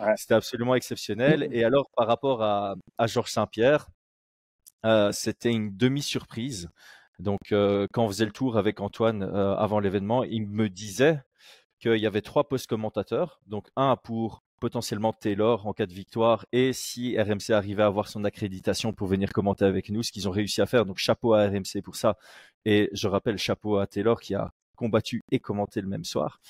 ouais. 0.00 0.12
c'était 0.16 0.34
absolument 0.34 0.74
exceptionnel. 0.74 1.48
Et 1.52 1.64
alors 1.64 1.88
par 1.96 2.06
rapport 2.06 2.42
à, 2.42 2.74
à 2.98 3.06
Georges 3.06 3.30
Saint-Pierre, 3.32 3.88
euh, 4.84 5.10
c'était 5.12 5.50
une 5.50 5.76
demi-surprise. 5.76 6.70
Donc 7.18 7.52
euh, 7.52 7.86
quand 7.92 8.04
on 8.04 8.08
faisait 8.08 8.26
le 8.26 8.30
tour 8.32 8.58
avec 8.58 8.80
Antoine 8.80 9.22
euh, 9.22 9.56
avant 9.56 9.80
l'événement, 9.80 10.22
il 10.24 10.46
me 10.46 10.68
disait 10.68 11.22
qu'il 11.80 11.96
y 11.96 12.06
avait 12.06 12.22
trois 12.22 12.48
postes 12.48 12.66
commentateurs, 12.68 13.40
donc 13.46 13.68
un 13.76 13.96
pour 13.96 14.42
potentiellement 14.58 15.12
Taylor 15.12 15.66
en 15.66 15.72
cas 15.72 15.86
de 15.86 15.92
victoire 15.92 16.46
et 16.52 16.72
si 16.72 17.18
RMC 17.18 17.50
arrivait 17.50 17.82
à 17.82 17.86
avoir 17.86 18.08
son 18.08 18.24
accréditation 18.24 18.92
pour 18.92 19.08
venir 19.08 19.32
commenter 19.32 19.64
avec 19.64 19.90
nous, 19.90 20.02
ce 20.02 20.12
qu'ils 20.12 20.28
ont 20.28 20.32
réussi 20.32 20.60
à 20.60 20.66
faire. 20.66 20.84
Donc 20.84 20.98
chapeau 20.98 21.34
à 21.34 21.46
RMC 21.46 21.82
pour 21.82 21.96
ça. 21.96 22.16
Et 22.64 22.90
je 22.92 23.08
rappelle 23.08 23.38
chapeau 23.38 23.78
à 23.78 23.86
Taylor 23.86 24.20
qui 24.20 24.34
a 24.34 24.52
combattu 24.76 25.22
et 25.30 25.38
commenté 25.38 25.80
le 25.80 25.88
même 25.88 26.04
soir. 26.04 26.40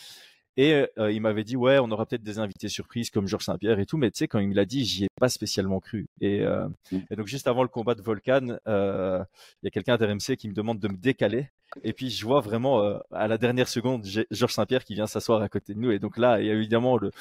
Et 0.58 0.87
euh, 0.99 1.12
il 1.12 1.20
m'avait 1.20 1.44
dit 1.44 1.55
ouais, 1.55 1.78
on 1.78 1.88
aura 1.93 2.05
peut-être 2.05 2.25
des 2.25 2.40
invités 2.40 2.69
surprises 2.69 3.10
comme 3.10 3.28
Georges 3.28 3.44
Saint-Pierre 3.44 3.78
et 3.78 3.87
tout, 3.87 3.96
mais 3.96 4.11
tu 4.11 4.19
sais 4.19 4.26
quand 4.26 4.40
il 4.40 4.49
me 4.49 4.54
l'a 4.54 4.64
dit, 4.64 4.84
j'y 4.84 5.04
ai 5.04 5.08
pas 5.14 5.28
spécialement 5.28 5.78
cru. 5.78 6.08
Et, 6.20 6.40
euh, 6.40 6.66
et, 6.93 7.14
donc 7.14 7.28
juste 7.28 7.46
avant 7.46 7.62
le 7.62 7.69
combat 7.69 7.94
de 7.94 8.02
Volcan, 8.02 8.58
euh, 8.66 9.22
il 9.62 9.66
y 9.66 9.69
a 9.69 9.70
quelqu'un 9.70 9.96
d'RMC 9.96 10.37
qui 10.37 10.49
me 10.49 10.54
demande 10.54 10.81
de 10.81 10.88
me 10.88 10.96
décaler. 10.96 11.49
Et 11.84 11.93
puis 11.93 12.11
je 12.11 12.26
vois 12.26 12.40
vraiment 12.40 12.82
à 13.12 13.28
la 13.28 13.38
dernière 13.38 13.69
seconde 13.69 14.04
Georges 14.32 14.52
Saint-Pierre 14.52 14.84
qui 14.84 14.94
vient 14.94 15.06
s'asseoir 15.06 15.43
à 15.43 15.49
côté 15.49 15.75
de 15.75 15.78
nous. 15.78 15.93
Et 15.93 16.00
donc 16.00 16.19
là, 16.19 16.40
il 16.40 16.46
y 16.46 16.50
a 16.50 16.54
évidemment 16.54 16.96
le, 16.96 17.12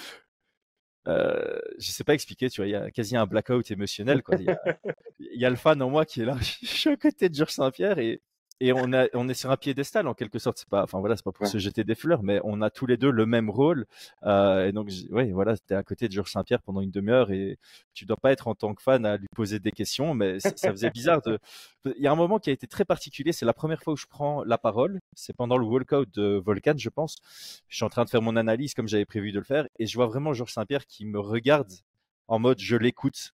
euh, 1.07 1.57
je 1.79 1.91
sais 1.91 2.03
pas 2.03 2.13
expliquer, 2.13 2.49
tu 2.49 2.61
vois, 2.61 2.67
il 2.67 2.71
y 2.71 2.75
a 2.75 2.91
quasi 2.91 3.15
un 3.15 3.25
blackout 3.25 3.71
émotionnel, 3.71 4.23
quoi. 4.23 4.35
Il 4.39 4.45
y 4.45 4.49
a, 4.49 4.59
il 5.19 5.39
y 5.41 5.45
a 5.45 5.49
le 5.49 5.55
fan 5.55 5.81
en 5.81 5.89
moi 5.89 6.05
qui 6.05 6.21
est 6.21 6.25
là, 6.25 6.37
je 6.61 6.67
suis 6.67 6.89
à 6.89 6.97
côté 6.97 7.29
de 7.29 7.35
Georges 7.35 7.53
Saint-Pierre 7.53 7.99
et, 7.99 8.21
et 8.59 8.73
on, 8.73 8.93
a, 8.93 9.07
on 9.13 9.29
est 9.29 9.33
sur 9.33 9.51
un 9.51 9.57
piédestal 9.57 10.07
en 10.07 10.13
quelque 10.13 10.39
sorte. 10.39 10.57
C'est 10.59 10.69
pas, 10.69 10.83
enfin 10.83 10.99
voilà, 10.99 11.15
c'est 11.15 11.23
pas 11.23 11.31
pour 11.31 11.45
ouais. 11.45 11.51
se 11.51 11.57
jeter 11.57 11.83
des 11.83 11.95
fleurs, 11.95 12.23
mais 12.23 12.39
on 12.43 12.61
a 12.61 12.69
tous 12.69 12.85
les 12.85 12.97
deux 12.97 13.11
le 13.11 13.25
même 13.25 13.49
rôle. 13.49 13.85
Euh, 14.23 14.67
et 14.67 14.71
donc, 14.71 14.89
oui, 15.11 15.31
voilà, 15.31 15.57
t'es 15.57 15.75
à 15.75 15.83
côté 15.83 16.07
de 16.07 16.13
Georges 16.13 16.31
Saint-Pierre 16.31 16.61
pendant 16.61 16.81
une 16.81 16.91
demi-heure 16.91 17.31
et 17.31 17.59
tu 17.93 18.05
dois 18.05 18.17
pas 18.17 18.31
être 18.31 18.47
en 18.47 18.55
tant 18.55 18.73
que 18.73 18.81
fan 18.81 19.05
à 19.05 19.17
lui 19.17 19.27
poser 19.35 19.59
des 19.59 19.71
questions, 19.71 20.13
mais 20.13 20.39
ça 20.39 20.71
faisait 20.71 20.89
bizarre. 20.89 21.21
De... 21.21 21.39
Il 21.85 22.01
y 22.01 22.07
a 22.07 22.11
un 22.11 22.15
moment 22.15 22.39
qui 22.39 22.49
a 22.49 22.53
été 22.53 22.67
très 22.67 22.85
particulier. 22.85 23.31
C'est 23.31 23.45
la 23.45 23.53
première 23.53 23.81
fois 23.81 23.93
où 23.93 23.97
je 23.97 24.07
prends 24.07 24.43
la 24.43 24.57
parole. 24.57 24.99
C'est 25.15 25.35
pendant 25.35 25.57
le 25.57 25.65
walkout 25.65 26.05
de 26.13 26.41
Volcan, 26.43 26.75
je 26.77 26.89
pense. 26.89 27.17
Je 27.67 27.75
suis 27.75 27.85
en 27.85 27.89
train 27.89 28.05
de 28.05 28.09
faire 28.09 28.21
mon 28.21 28.35
analyse 28.35 28.73
comme 28.73 28.87
j'avais 28.87 29.05
prévu 29.05 29.31
de 29.31 29.39
le 29.39 29.45
faire, 29.45 29.67
et 29.79 29.85
je 29.85 29.95
vois 29.95 30.07
vraiment 30.07 30.33
Georges 30.33 30.53
Saint-Pierre 30.53 30.85
qui 30.85 31.05
me 31.05 31.19
regarde 31.19 31.71
en 32.27 32.39
mode 32.39 32.59
je 32.59 32.75
l'écoute 32.75 33.33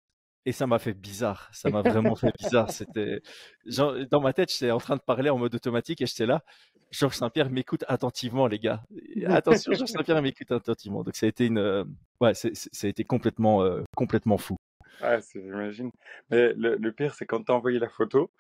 et 0.48 0.54
ça 0.54 0.66
m'a 0.66 0.80
fait 0.80 0.94
bizarre. 0.94 1.50
Ça 1.52 1.70
m'a 1.70 1.82
vraiment 1.82 2.16
fait 2.16 2.32
bizarre. 2.40 2.72
C'était 2.72 3.22
genre, 3.66 3.94
dans 4.10 4.22
ma 4.22 4.32
tête, 4.32 4.50
j'étais 4.50 4.72
en 4.72 4.78
train 4.78 4.96
de 4.96 5.02
parler 5.02 5.30
en 5.30 5.38
mode 5.38 5.54
automatique 5.54 6.02
et 6.02 6.06
j'étais 6.06 6.26
là. 6.26 6.42
Georges 6.90 7.18
Saint-Pierre 7.18 7.50
m'écoute 7.50 7.84
attentivement, 7.90 8.48
les 8.48 8.58
gars. 8.58 8.82
Attention, 9.28 9.74
Georges 9.74 9.90
Saint-Pierre 9.90 10.22
m'écoute 10.22 10.50
attentivement. 10.54 11.04
Donc 11.04 11.18
ça 11.18 11.26
a 11.26 11.30
été 11.30 11.48
une, 11.48 11.58
euh... 11.58 11.84
ouais, 12.22 12.34
ça 12.34 12.48
a 12.48 12.88
été 12.88 13.04
complètement, 13.04 13.62
euh, 13.62 13.84
complètement 13.98 14.38
fou. 14.38 14.56
Ouais, 15.02 15.20
j'imagine. 15.34 15.92
Mais 16.30 16.54
le, 16.54 16.78
le 16.78 16.92
pire, 16.94 17.14
c'est 17.14 17.26
quand 17.26 17.44
t'as 17.44 17.54
envoyé 17.54 17.78
la 17.78 17.90
photo, 17.90 18.32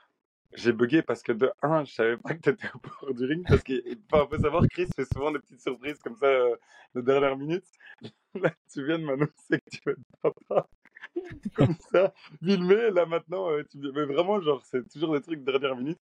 j'ai 0.55 0.71
bugué 0.71 1.01
parce 1.01 1.21
que 1.21 1.33
de 1.33 1.51
un, 1.61 1.83
je 1.83 1.91
savais 1.91 2.15
pas 2.15 2.35
que 2.35 2.39
t'étais 2.39 2.69
au 2.73 2.79
bord 2.79 3.13
du 3.13 3.25
ring 3.25 3.45
parce 3.45 3.63
qu'il 3.63 3.99
faut 4.09 4.37
savoir, 4.41 4.63
Chris 4.69 4.87
fait 4.95 5.05
souvent 5.13 5.31
des 5.31 5.39
petites 5.39 5.59
surprises 5.59 5.99
comme 5.99 6.15
ça 6.15 6.27
euh, 6.27 6.55
de 6.95 7.01
dernière 7.01 7.35
minute. 7.35 7.65
Là, 8.33 8.53
tu 8.71 8.85
viens 8.85 8.97
de 8.97 9.03
m'annoncer 9.03 9.59
que 9.59 9.69
tu 9.69 9.81
vas 9.85 9.91
être 9.91 9.99
papa 10.21 10.69
comme 11.55 11.75
ça, 11.91 12.13
filmé. 12.43 12.91
Là 12.91 13.05
maintenant, 13.05 13.49
euh, 13.51 13.63
tu... 13.69 13.77
mais 13.77 14.05
vraiment, 14.05 14.39
genre, 14.41 14.63
c'est 14.65 14.87
toujours 14.89 15.13
des 15.13 15.21
trucs 15.21 15.43
de 15.43 15.51
dernière 15.51 15.75
minute. 15.75 15.99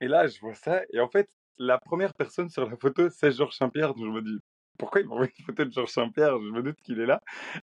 Et 0.00 0.08
là, 0.08 0.26
je 0.26 0.38
vois 0.40 0.54
ça. 0.54 0.82
Et 0.92 1.00
en 1.00 1.08
fait, 1.08 1.28
la 1.58 1.78
première 1.78 2.14
personne 2.14 2.48
sur 2.48 2.68
la 2.68 2.76
photo, 2.76 3.08
c'est 3.10 3.30
Georges 3.32 3.56
Saint-Pierre. 3.56 3.94
Je 3.96 4.04
me 4.04 4.22
dis, 4.22 4.38
pourquoi 4.78 5.00
il 5.00 5.06
m'a 5.06 5.14
envoyé 5.14 5.32
une 5.38 5.44
photo 5.44 5.64
de 5.64 5.72
Georges 5.72 5.90
Saint-Pierre? 5.90 6.40
Je 6.40 6.50
me 6.50 6.62
doute 6.62 6.80
qu'il 6.82 7.00
est 7.00 7.06
là. 7.06 7.22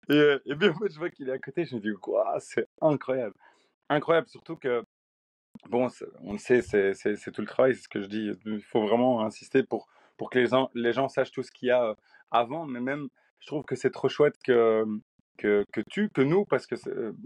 Et, 0.09 0.15
euh, 0.15 0.39
et 0.47 0.55
bien, 0.55 0.71
en 0.71 0.87
je 0.89 0.99
vois 0.99 1.11
qu'il 1.11 1.29
est 1.29 1.33
à 1.33 1.39
côté. 1.39 1.65
Je 1.65 1.75
me 1.75 1.81
dis, 1.81 1.93
quoi, 2.01 2.37
c'est 2.41 2.69
incroyable. 2.81 3.35
Incroyable, 3.89 4.29
surtout 4.29 4.57
que, 4.57 4.85
bon, 5.69 5.89
on 6.23 6.33
le 6.33 6.39
sait, 6.39 6.63
c'est 6.63 7.33
tout 7.33 7.41
le 7.41 7.47
travail, 7.47 7.75
c'est 7.75 7.83
ce 7.83 7.89
que 7.89 8.01
je 8.01 8.07
dis. 8.07 8.31
Il 8.47 8.63
faut 8.63 8.87
vraiment 8.87 9.25
insister 9.25 9.63
pour, 9.65 9.89
pour 10.17 10.31
que 10.31 10.39
les 10.39 10.47
gens, 10.47 10.71
les 10.75 10.93
gens 10.93 11.09
sachent 11.09 11.33
tout 11.33 11.43
ce 11.43 11.51
qu'il 11.51 11.69
y 11.69 11.73
a 11.73 11.97
avant. 12.31 12.67
Mais 12.67 12.81
même, 12.81 13.09
je 13.41 13.49
trouve 13.49 13.65
que 13.65 13.75
c'est 13.75 13.91
trop 13.91 14.09
chouette 14.09 14.37
que, 14.45 14.85
que, 15.41 15.81
tu, 15.89 16.09
que 16.11 16.21
nous, 16.21 16.45
parce 16.45 16.67
que 16.67 16.77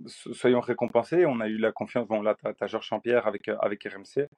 soyons 0.06 0.60
récompensés. 0.60 1.26
On 1.26 1.40
a 1.40 1.48
eu 1.48 1.58
la 1.58 1.72
confiance, 1.72 2.06
bon 2.06 2.22
là, 2.22 2.34
tu 2.34 2.64
as, 2.64 2.66
Georges 2.66 2.86
Champierre 2.86 3.26
avec, 3.26 3.48
avec 3.48 3.84
RMC, 3.84 4.28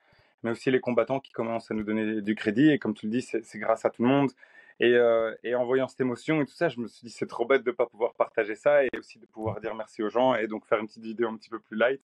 mais 0.42 0.50
aussi 0.50 0.70
les 0.70 0.80
combattants 0.80 1.20
qui 1.20 1.32
commencent 1.32 1.70
à 1.70 1.74
nous 1.74 1.84
donner 1.84 2.22
du 2.22 2.34
crédit. 2.34 2.70
Et 2.70 2.78
comme 2.78 2.94
tu 2.94 3.06
le 3.06 3.12
dis, 3.12 3.22
c'est 3.22 3.58
grâce 3.58 3.84
à 3.84 3.90
tout 3.90 4.02
le 4.02 4.08
monde. 4.08 4.30
Et, 4.78 4.94
euh, 4.94 5.34
et, 5.42 5.54
en 5.54 5.64
voyant 5.64 5.88
cette 5.88 6.00
émotion 6.02 6.42
et 6.42 6.46
tout 6.46 6.54
ça, 6.54 6.68
je 6.68 6.78
me 6.80 6.86
suis 6.86 7.06
dit, 7.06 7.10
c'est 7.10 7.26
trop 7.26 7.46
bête 7.46 7.62
de 7.62 7.70
ne 7.70 7.74
pas 7.74 7.86
pouvoir 7.86 8.14
partager 8.14 8.54
ça 8.54 8.84
et 8.84 8.90
aussi 8.98 9.18
de 9.18 9.24
pouvoir 9.26 9.58
dire 9.60 9.74
merci 9.74 10.02
aux 10.02 10.10
gens 10.10 10.34
et 10.34 10.46
donc 10.48 10.66
faire 10.66 10.78
une 10.78 10.86
petite 10.86 11.02
vidéo 11.02 11.28
un 11.28 11.36
petit 11.36 11.48
peu 11.48 11.58
plus 11.58 11.76
light. 11.76 12.02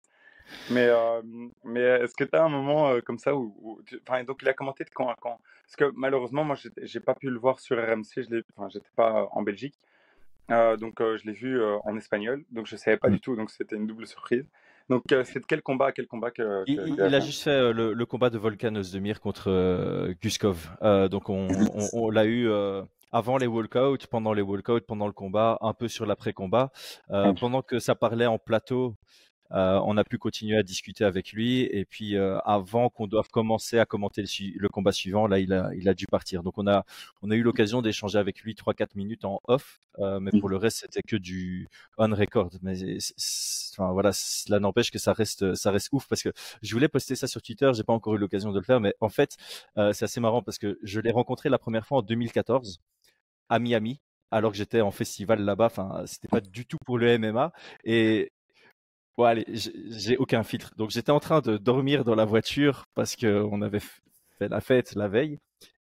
Mais, 0.70 0.86
euh, 0.88 1.20
mais 1.64 1.80
est-ce 1.80 2.14
que 2.14 2.24
tu 2.24 2.34
as 2.34 2.42
un 2.42 2.48
moment 2.48 2.88
euh, 2.88 3.00
comme 3.00 3.18
ça 3.18 3.36
où, 3.36 3.54
où 3.60 3.82
tu- 3.84 4.00
enfin, 4.08 4.24
donc 4.24 4.38
il 4.42 4.48
a 4.48 4.54
commenté 4.54 4.84
de 4.84 4.90
quand 4.90 5.08
à 5.08 5.16
quand? 5.20 5.38
Parce 5.64 5.76
que 5.76 5.92
malheureusement, 5.96 6.44
moi, 6.44 6.56
j'ai 6.82 7.00
pas 7.00 7.14
pu 7.14 7.28
le 7.28 7.38
voir 7.38 7.60
sur 7.60 7.76
RMC, 7.76 8.22
je 8.22 8.42
j'étais 8.68 8.90
pas 8.96 9.28
en 9.32 9.42
Belgique, 9.42 9.78
Euh, 10.50 10.76
donc 10.76 11.00
euh, 11.00 11.16
je 11.18 11.26
l'ai 11.26 11.32
vu 11.32 11.60
euh, 11.60 11.76
en 11.84 11.96
espagnol, 11.96 12.44
donc 12.50 12.66
je 12.66 12.76
savais 12.76 12.96
pas 12.96 13.08
Mm. 13.08 13.12
du 13.12 13.20
tout, 13.20 13.36
donc 13.36 13.50
c'était 13.50 13.76
une 13.76 13.86
double 13.86 14.06
surprise. 14.06 14.44
Donc 14.90 15.10
euh, 15.12 15.22
c'est 15.24 15.38
de 15.40 15.46
quel 15.46 15.62
combat 15.62 15.92
quel 15.92 16.06
combat 16.06 16.30
que, 16.30 16.64
Il, 16.66 16.76
que- 16.76 16.82
il- 16.88 16.94
qu'il 16.94 17.00
a 17.02 17.06
il 17.08 17.14
a 17.14 17.20
fait 17.20 17.26
juste 17.26 17.42
fait 17.44 17.50
euh, 17.50 17.72
le, 17.72 17.92
le 17.92 18.06
combat 18.06 18.28
de 18.30 18.38
Volkan 18.38 18.74
Ozdemir 18.74 19.20
contre 19.20 19.50
euh, 19.50 20.12
Guskov. 20.22 20.68
Euh, 20.82 21.08
donc 21.08 21.28
on, 21.30 21.48
on- 21.74 21.88
on 21.92 22.10
l'a 22.10 22.24
eu 22.24 22.48
euh, 22.48 22.82
avant 23.12 23.36
les 23.38 23.46
walkouts, 23.46 23.98
pendant 24.10 24.32
les 24.32 24.42
walkouts, 24.42 24.80
pendant 24.86 25.06
le 25.06 25.12
combat, 25.12 25.58
un 25.60 25.72
peu 25.74 25.86
sur 25.88 26.04
l'après-combat. 26.06 26.72
Euh, 27.10 27.32
pendant 27.34 27.62
que 27.62 27.78
ça 27.78 27.94
parlait 27.94 28.26
en 28.26 28.38
plateau, 28.38 28.84
euh, 28.88 28.92
on 29.52 29.96
a 29.96 30.04
pu 30.04 30.18
continuer 30.18 30.56
à 30.56 30.62
discuter 30.62 31.04
avec 31.04 31.32
lui. 31.32 31.62
Et 31.62 31.84
puis 31.84 32.16
euh, 32.16 32.38
avant 32.40 32.88
qu'on 32.88 33.06
doive 33.06 33.28
commencer 33.28 33.78
à 33.78 33.86
commenter 33.86 34.22
le, 34.22 34.28
le 34.58 34.68
combat 34.68 34.92
suivant, 34.92 35.26
là 35.26 35.38
il 35.38 35.52
a, 35.52 35.70
il 35.74 35.88
a 35.88 35.94
dû 35.94 36.06
partir. 36.06 36.42
Donc 36.42 36.58
on 36.58 36.66
a, 36.66 36.84
on 37.22 37.30
a 37.30 37.34
eu 37.36 37.42
l'occasion 37.42 37.82
d'échanger 37.82 38.18
avec 38.18 38.40
lui 38.42 38.54
3-4 38.54 38.88
minutes 38.96 39.24
en 39.24 39.40
off. 39.48 39.80
euh, 39.98 40.20
mais 40.20 40.32
pour 40.32 40.48
le 40.48 40.56
reste, 40.56 40.78
c'était 40.80 41.02
que 41.02 41.16
du 41.16 41.68
on 41.98 42.14
record. 42.14 42.50
Mais 42.62 42.98
enfin, 43.78 43.92
voilà, 43.92 44.12
cela 44.12 44.60
n'empêche 44.60 44.90
que 44.90 44.98
ça 44.98 45.12
reste, 45.12 45.54
ça 45.54 45.70
reste 45.70 45.88
ouf 45.92 46.06
parce 46.08 46.22
que 46.22 46.30
je 46.62 46.72
voulais 46.74 46.88
poster 46.88 47.14
ça 47.16 47.26
sur 47.26 47.42
Twitter, 47.42 47.70
j'ai 47.74 47.84
pas 47.84 47.92
encore 47.92 48.14
eu 48.14 48.18
l'occasion 48.18 48.52
de 48.52 48.58
le 48.58 48.64
faire, 48.64 48.80
mais 48.80 48.94
en 49.00 49.08
fait, 49.08 49.36
euh, 49.78 49.92
c'est 49.92 50.04
assez 50.04 50.20
marrant 50.20 50.42
parce 50.42 50.58
que 50.58 50.78
je 50.82 51.00
l'ai 51.00 51.10
rencontré 51.10 51.48
la 51.48 51.58
première 51.58 51.86
fois 51.86 51.98
en 51.98 52.02
2014 52.02 52.80
à 53.48 53.58
Miami, 53.58 54.00
alors 54.30 54.52
que 54.52 54.56
j'étais 54.58 54.80
en 54.80 54.90
festival 54.90 55.40
là-bas. 55.44 55.66
Enfin, 55.66 56.02
c'était 56.06 56.28
pas 56.28 56.40
du 56.40 56.66
tout 56.66 56.78
pour 56.84 56.98
le 56.98 57.18
MMA 57.18 57.52
et 57.84 58.32
bon, 59.16 59.42
j'ai 59.48 60.16
aucun 60.16 60.42
filtre. 60.42 60.72
Donc 60.76 60.90
j'étais 60.90 61.12
en 61.12 61.20
train 61.20 61.40
de 61.40 61.56
dormir 61.56 62.04
dans 62.04 62.14
la 62.14 62.24
voiture 62.24 62.86
parce 62.94 63.16
que 63.16 63.42
on 63.50 63.62
avait 63.62 63.80
fait 63.80 64.48
la 64.48 64.60
fête 64.60 64.94
la 64.94 65.08
veille. 65.08 65.38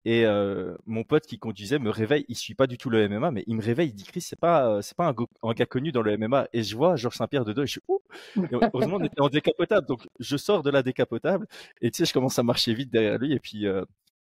Et 0.07 0.25
euh, 0.25 0.75
mon 0.87 1.05
pote 1.05 1.27
qui 1.27 1.39
conduisait 1.39 1.79
me 1.79 1.91
réveille, 1.91 2.25
il 2.29 2.37
suit 2.37 2.55
pas 2.55 2.67
du 2.67 2.79
tout 2.79 2.89
le 2.89 3.07
MMA, 3.07 3.31
mais 3.33 3.45
il 3.47 3.57
me 3.57 3.63
réveille, 3.63 3.91
il 3.91 3.95
dit 3.95 4.05
Chris, 4.05 4.23
c'est 4.23 4.39
pas, 4.39 4.67
euh, 4.67 4.83
c'est 4.83 4.97
pas 4.97 5.15
un, 5.43 5.53
gars 5.53 5.67
connu 5.67 5.93
dans 5.93 6.01
le 6.01 6.17
MMA. 6.17 6.49
Et 6.55 6.63
je 6.63 6.75
vois 6.75 6.97
Georges 6.97 7.17
Saint-Pierre 7.17 7.45
de 7.45 7.53
dos, 7.53 7.63
et 7.65 7.67
je 7.67 7.73
suis 7.73 7.83
ouh. 7.87 8.01
Heureusement 8.51 8.97
on 8.97 9.05
était 9.05 9.21
en 9.21 9.29
décapotable, 9.29 9.87
donc 9.87 10.07
je 10.19 10.37
sors 10.39 10.63
de 10.63 10.71
la 10.71 10.83
décapotable 10.83 11.47
et 11.83 11.91
tu 11.91 11.99
sais, 11.99 12.05
je 12.07 12.15
commence 12.15 12.39
à 12.39 12.43
marcher 12.43 12.73
vite 12.73 12.91
derrière 12.91 13.19
lui. 13.19 13.35
Et 13.35 13.41
puis 13.41 13.67
euh, 13.67 13.85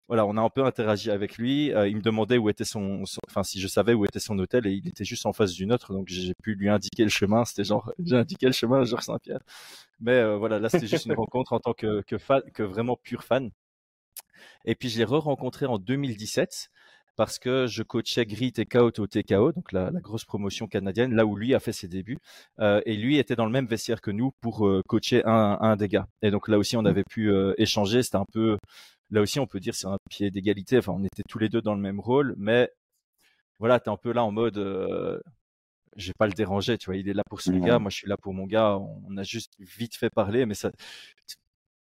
voilà, 0.09 0.27
on 0.27 0.37
a 0.37 0.41
un 0.43 0.51
peu 0.51 0.65
interagi 0.65 1.11
avec 1.11 1.39
lui. 1.39 1.73
Euh, 1.73 1.89
il 1.89 1.97
me 1.97 2.03
demandait 2.03 2.39
où 2.39 2.49
était 2.51 2.65
son, 2.65 3.05
son- 3.07 3.21
enfin 3.29 3.43
si 3.43 3.61
je 3.61 3.67
savais 3.69 3.95
où 3.95 4.05
était 4.05 4.21
son 4.21 4.39
hôtel, 4.39 4.67
et 4.67 4.73
il 4.73 4.87
était 4.89 5.05
juste 5.05 5.27
en 5.27 5.33
face 5.33 5.53
d'une 5.53 5.73
autre, 5.73 5.93
donc 5.95 6.09
j'ai 6.09 6.35
pu 6.43 6.55
lui 6.55 6.69
indiquer 6.69 7.05
le 7.05 7.11
chemin. 7.11 7.45
C'était 7.47 7.65
genre, 7.65 7.93
j'ai 8.05 8.17
indiqué 8.17 8.47
le 8.47 8.53
chemin 8.53 8.81
à 8.83 8.85
Georges 8.85 9.05
Saint-Pierre. 9.05 9.41
Mais 10.01 10.13
euh, 10.15 10.37
voilà, 10.39 10.59
là 10.61 10.69
c'était 10.69 10.87
juste 10.89 11.07
une 11.07 11.15
rencontre 11.15 11.53
en 11.55 11.61
tant 11.61 11.75
que, 11.75 12.03
que 12.03 12.19
fan, 12.19 12.43
que 12.55 12.63
vraiment 12.65 12.97
pur 12.97 13.25
fan. 13.25 13.51
Et 14.65 14.75
puis 14.75 14.89
je 14.89 14.99
l'ai 14.99 15.05
re-rencontré 15.05 15.67
en 15.67 15.79
2017 15.79 16.69
parce 17.17 17.39
que 17.39 17.67
je 17.69 17.83
coachais 17.85 18.27
Grit 18.27 18.53
Takeout 18.53 18.99
au 18.99 19.07
TKO, 19.07 19.53
donc 19.53 19.71
la, 19.73 19.91
la 19.91 20.01
grosse 20.01 20.25
promotion 20.25 20.67
canadienne, 20.67 21.15
là 21.15 21.25
où 21.27 21.37
lui 21.37 21.55
a 21.55 21.61
fait 21.61 21.73
ses 21.73 21.87
débuts. 21.87 22.19
Euh, 22.59 22.81
et 22.87 22.97
lui 22.97 23.19
était 23.19 23.37
dans 23.37 23.47
le 23.47 23.53
même 23.53 23.67
vestiaire 23.67 24.01
que 24.01 24.11
nous 24.11 24.33
pour 24.41 24.67
euh, 24.67 24.83
coacher 24.89 25.23
un, 25.25 25.59
un 25.61 25.77
des 25.77 25.87
gars. 25.89 26.09
Et 26.23 26.31
donc 26.33 26.49
là 26.49 26.59
aussi, 26.59 26.77
on 26.77 26.85
avait 26.85 27.05
pu 27.05 27.31
euh, 27.31 27.55
échanger. 27.57 28.03
C'était 28.03 28.17
un 28.17 28.25
peu, 28.33 28.59
là 29.15 29.23
aussi, 29.23 29.41
on 29.41 29.47
peut 29.47 29.61
dire 29.61 29.75
c'est 29.75 29.87
un 29.89 29.99
pied 30.11 30.31
d'égalité. 30.31 30.79
Enfin, 30.79 30.93
on 30.97 31.05
était 31.05 31.23
tous 31.29 31.39
les 31.39 31.49
deux 31.49 31.63
dans 31.63 31.75
le 31.75 31.81
même 31.81 32.01
rôle, 32.01 32.35
mais 32.39 32.71
voilà, 33.61 33.81
t'es 33.81 33.91
un 33.91 33.97
peu 33.97 34.13
là 34.13 34.25
en 34.25 34.33
mode, 34.33 34.59
euh, 34.59 35.21
je 35.97 36.09
vais 36.09 36.15
pas 36.19 36.27
le 36.27 36.33
déranger, 36.35 36.79
tu 36.79 36.87
vois. 36.87 36.97
Il 36.97 37.09
est 37.09 37.15
là 37.15 37.23
pour 37.29 37.41
son 37.41 37.53
gars, 37.61 37.79
moi 37.79 37.91
je 37.91 37.97
suis 37.97 38.09
là 38.09 38.17
pour 38.17 38.35
mon 38.35 38.47
gars. 38.47 38.79
On 38.79 39.17
a 39.17 39.23
juste 39.25 39.55
vite 39.61 39.97
fait 39.97 40.11
parler, 40.11 40.47
mais 40.47 40.55
ça, 40.55 40.71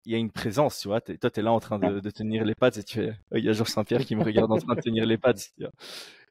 il 0.04 0.12
y 0.12 0.14
a 0.16 0.18
une 0.18 0.32
présence, 0.32 0.80
tu 0.80 0.88
vois. 0.88 1.00
Toi, 1.00 1.30
tu 1.30 1.40
es 1.40 1.42
là 1.42 1.52
en 1.52 1.60
train 1.60 1.78
de, 1.78 2.00
de 2.00 2.10
tenir 2.10 2.44
les 2.44 2.54
pads 2.56 2.70
et 2.76 2.82
tu 2.82 2.98
fais, 3.00 3.14
Oh, 3.30 3.36
il 3.36 3.44
y 3.44 3.48
a 3.48 3.52
Georges 3.52 3.70
Saint-Pierre 3.70 4.04
qui 4.04 4.16
me 4.16 4.24
regarde 4.24 4.50
en 4.52 4.56
train 4.58 4.74
de 4.74 4.80
tenir 4.80 5.06
les 5.06 5.16
pads. 5.18 5.34
tu 5.34 5.50
vois. 5.60 5.70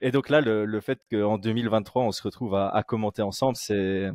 Et 0.02 0.12
donc 0.12 0.30
là, 0.30 0.42
le, 0.42 0.66
le 0.66 0.82
fait 0.82 1.00
qu'en 1.10 1.38
2023, 1.38 2.04
on 2.04 2.12
se 2.12 2.22
retrouve 2.24 2.56
à, 2.56 2.70
à 2.70 2.84
commenter 2.84 3.22
ensemble, 3.22 3.56
c'est, 3.56 4.12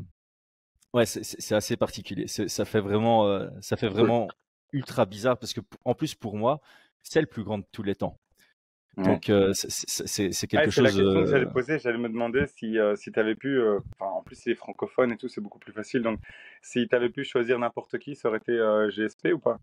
ouais, 0.93 1.07
c'est- 1.07 1.55
assez 1.55 1.77
particulier. 1.77 2.27
Ça 2.29 2.65
fait 2.65 2.81
vraiment, 2.81 3.27
euh, 3.27 3.49
ça 3.63 3.77
fait 3.77 3.89
vraiment 3.89 4.29
ultra 4.73 5.07
bizarre 5.07 5.39
parce 5.39 5.53
que, 5.53 5.61
en 5.85 5.95
plus, 5.95 6.15
pour 6.15 6.37
moi, 6.37 6.61
c'est 7.03 7.21
le 7.21 7.27
plus 7.27 7.45
grand 7.45 7.59
de 7.59 7.67
tous 7.73 7.83
les 7.83 7.95
temps. 7.97 8.19
Ouais. 8.97 9.21
Donc, 9.21 9.31
euh, 9.31 9.53
c'est- 9.55 9.71
c'est 9.71 10.07
c'est- 10.09 10.33
c'est 10.33 10.47
Ah, 10.55 10.63
quelque 10.63 10.71
c'est 10.71 10.83
la 10.83 10.91
chose. 10.91 10.93
question 10.93 11.21
que 11.23 11.29
j'allais 11.29 11.47
euh, 11.47 11.51
poser. 11.53 11.79
J'allais 11.79 11.99
me 11.99 12.09
demander 12.09 12.47
si, 12.47 12.79
euh, 12.79 12.97
si 12.97 13.13
tu 13.13 13.21
avais 13.21 13.35
pu, 13.37 13.59
euh, 13.59 13.79
enfin, 13.99 14.11
en 14.11 14.23
plus, 14.23 14.37
c'est 14.37 14.55
francophone 14.55 15.13
et 15.13 15.17
tout, 15.17 15.29
c'est 15.29 15.41
beaucoup 15.41 15.59
plus 15.59 15.73
facile. 15.73 16.03
Donc, 16.03 16.19
si 16.63 16.89
tu 16.89 16.95
avais 16.97 17.11
pu 17.11 17.25
choisir 17.25 17.59
n'importe 17.59 17.99
qui, 17.99 18.17
ça 18.17 18.29
aurait 18.29 18.39
été 18.39 18.53
euh, 18.53 18.91
GSP 18.91 19.33
ou 19.33 19.39
pas? 19.39 19.59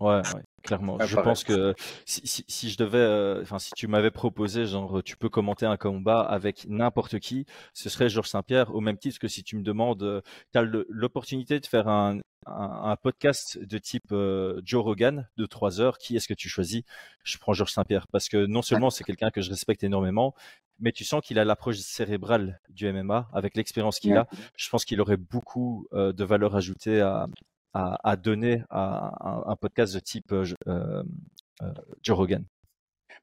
Ouais, 0.00 0.22
ouais, 0.32 0.42
clairement. 0.62 1.00
Ouais, 1.00 1.08
je 1.08 1.16
pareil. 1.16 1.24
pense 1.24 1.42
que 1.42 1.74
si, 2.06 2.24
si, 2.24 2.44
si 2.46 2.70
je 2.70 2.76
devais, 2.78 2.98
euh, 2.98 3.42
enfin, 3.42 3.58
si 3.58 3.72
tu 3.74 3.88
m'avais 3.88 4.12
proposé, 4.12 4.64
genre, 4.64 5.02
tu 5.02 5.16
peux 5.16 5.28
commenter 5.28 5.66
un 5.66 5.76
combat 5.76 6.20
avec 6.20 6.66
n'importe 6.68 7.18
qui, 7.18 7.46
ce 7.74 7.88
serait 7.88 8.08
Georges 8.08 8.28
Saint-Pierre, 8.28 8.72
au 8.72 8.80
même 8.80 8.96
titre 8.96 9.18
que 9.18 9.26
si 9.26 9.42
tu 9.42 9.56
me 9.56 9.62
demandes, 9.62 10.22
tu 10.52 10.58
as 10.58 10.62
l'opportunité 10.62 11.58
de 11.58 11.66
faire 11.66 11.88
un, 11.88 12.20
un, 12.48 12.90
un 12.90 12.96
podcast 12.96 13.58
de 13.58 13.78
type 13.78 14.12
euh, 14.12 14.60
Joe 14.64 14.82
Rogan 14.82 15.28
de 15.36 15.46
trois 15.46 15.80
heures, 15.80 15.98
qui 15.98 16.16
est-ce 16.16 16.28
que 16.28 16.34
tu 16.34 16.48
choisis? 16.48 16.82
Je 17.24 17.38
prends 17.38 17.52
Georges 17.52 17.72
Saint-Pierre 17.72 18.06
parce 18.08 18.28
que 18.28 18.46
non 18.46 18.62
seulement 18.62 18.90
c'est 18.90 19.04
quelqu'un 19.04 19.30
que 19.30 19.40
je 19.40 19.50
respecte 19.50 19.84
énormément, 19.84 20.34
mais 20.80 20.92
tu 20.92 21.04
sens 21.04 21.20
qu'il 21.22 21.38
a 21.38 21.44
l'approche 21.44 21.78
cérébrale 21.78 22.60
du 22.68 22.90
MMA 22.92 23.28
avec 23.32 23.56
l'expérience 23.56 23.98
qu'il 24.00 24.16
a. 24.16 24.26
Je 24.56 24.68
pense 24.70 24.84
qu'il 24.84 25.00
aurait 25.00 25.16
beaucoup 25.16 25.86
euh, 25.92 26.12
de 26.12 26.24
valeur 26.24 26.54
ajoutée 26.56 27.00
à, 27.00 27.26
à, 27.74 27.98
à 28.08 28.16
donner 28.16 28.62
à 28.70 29.12
un, 29.28 29.50
un 29.52 29.56
podcast 29.56 29.94
de 29.94 30.00
type 30.00 30.32
euh, 30.32 31.02
Joe 32.02 32.16
Rogan. 32.16 32.44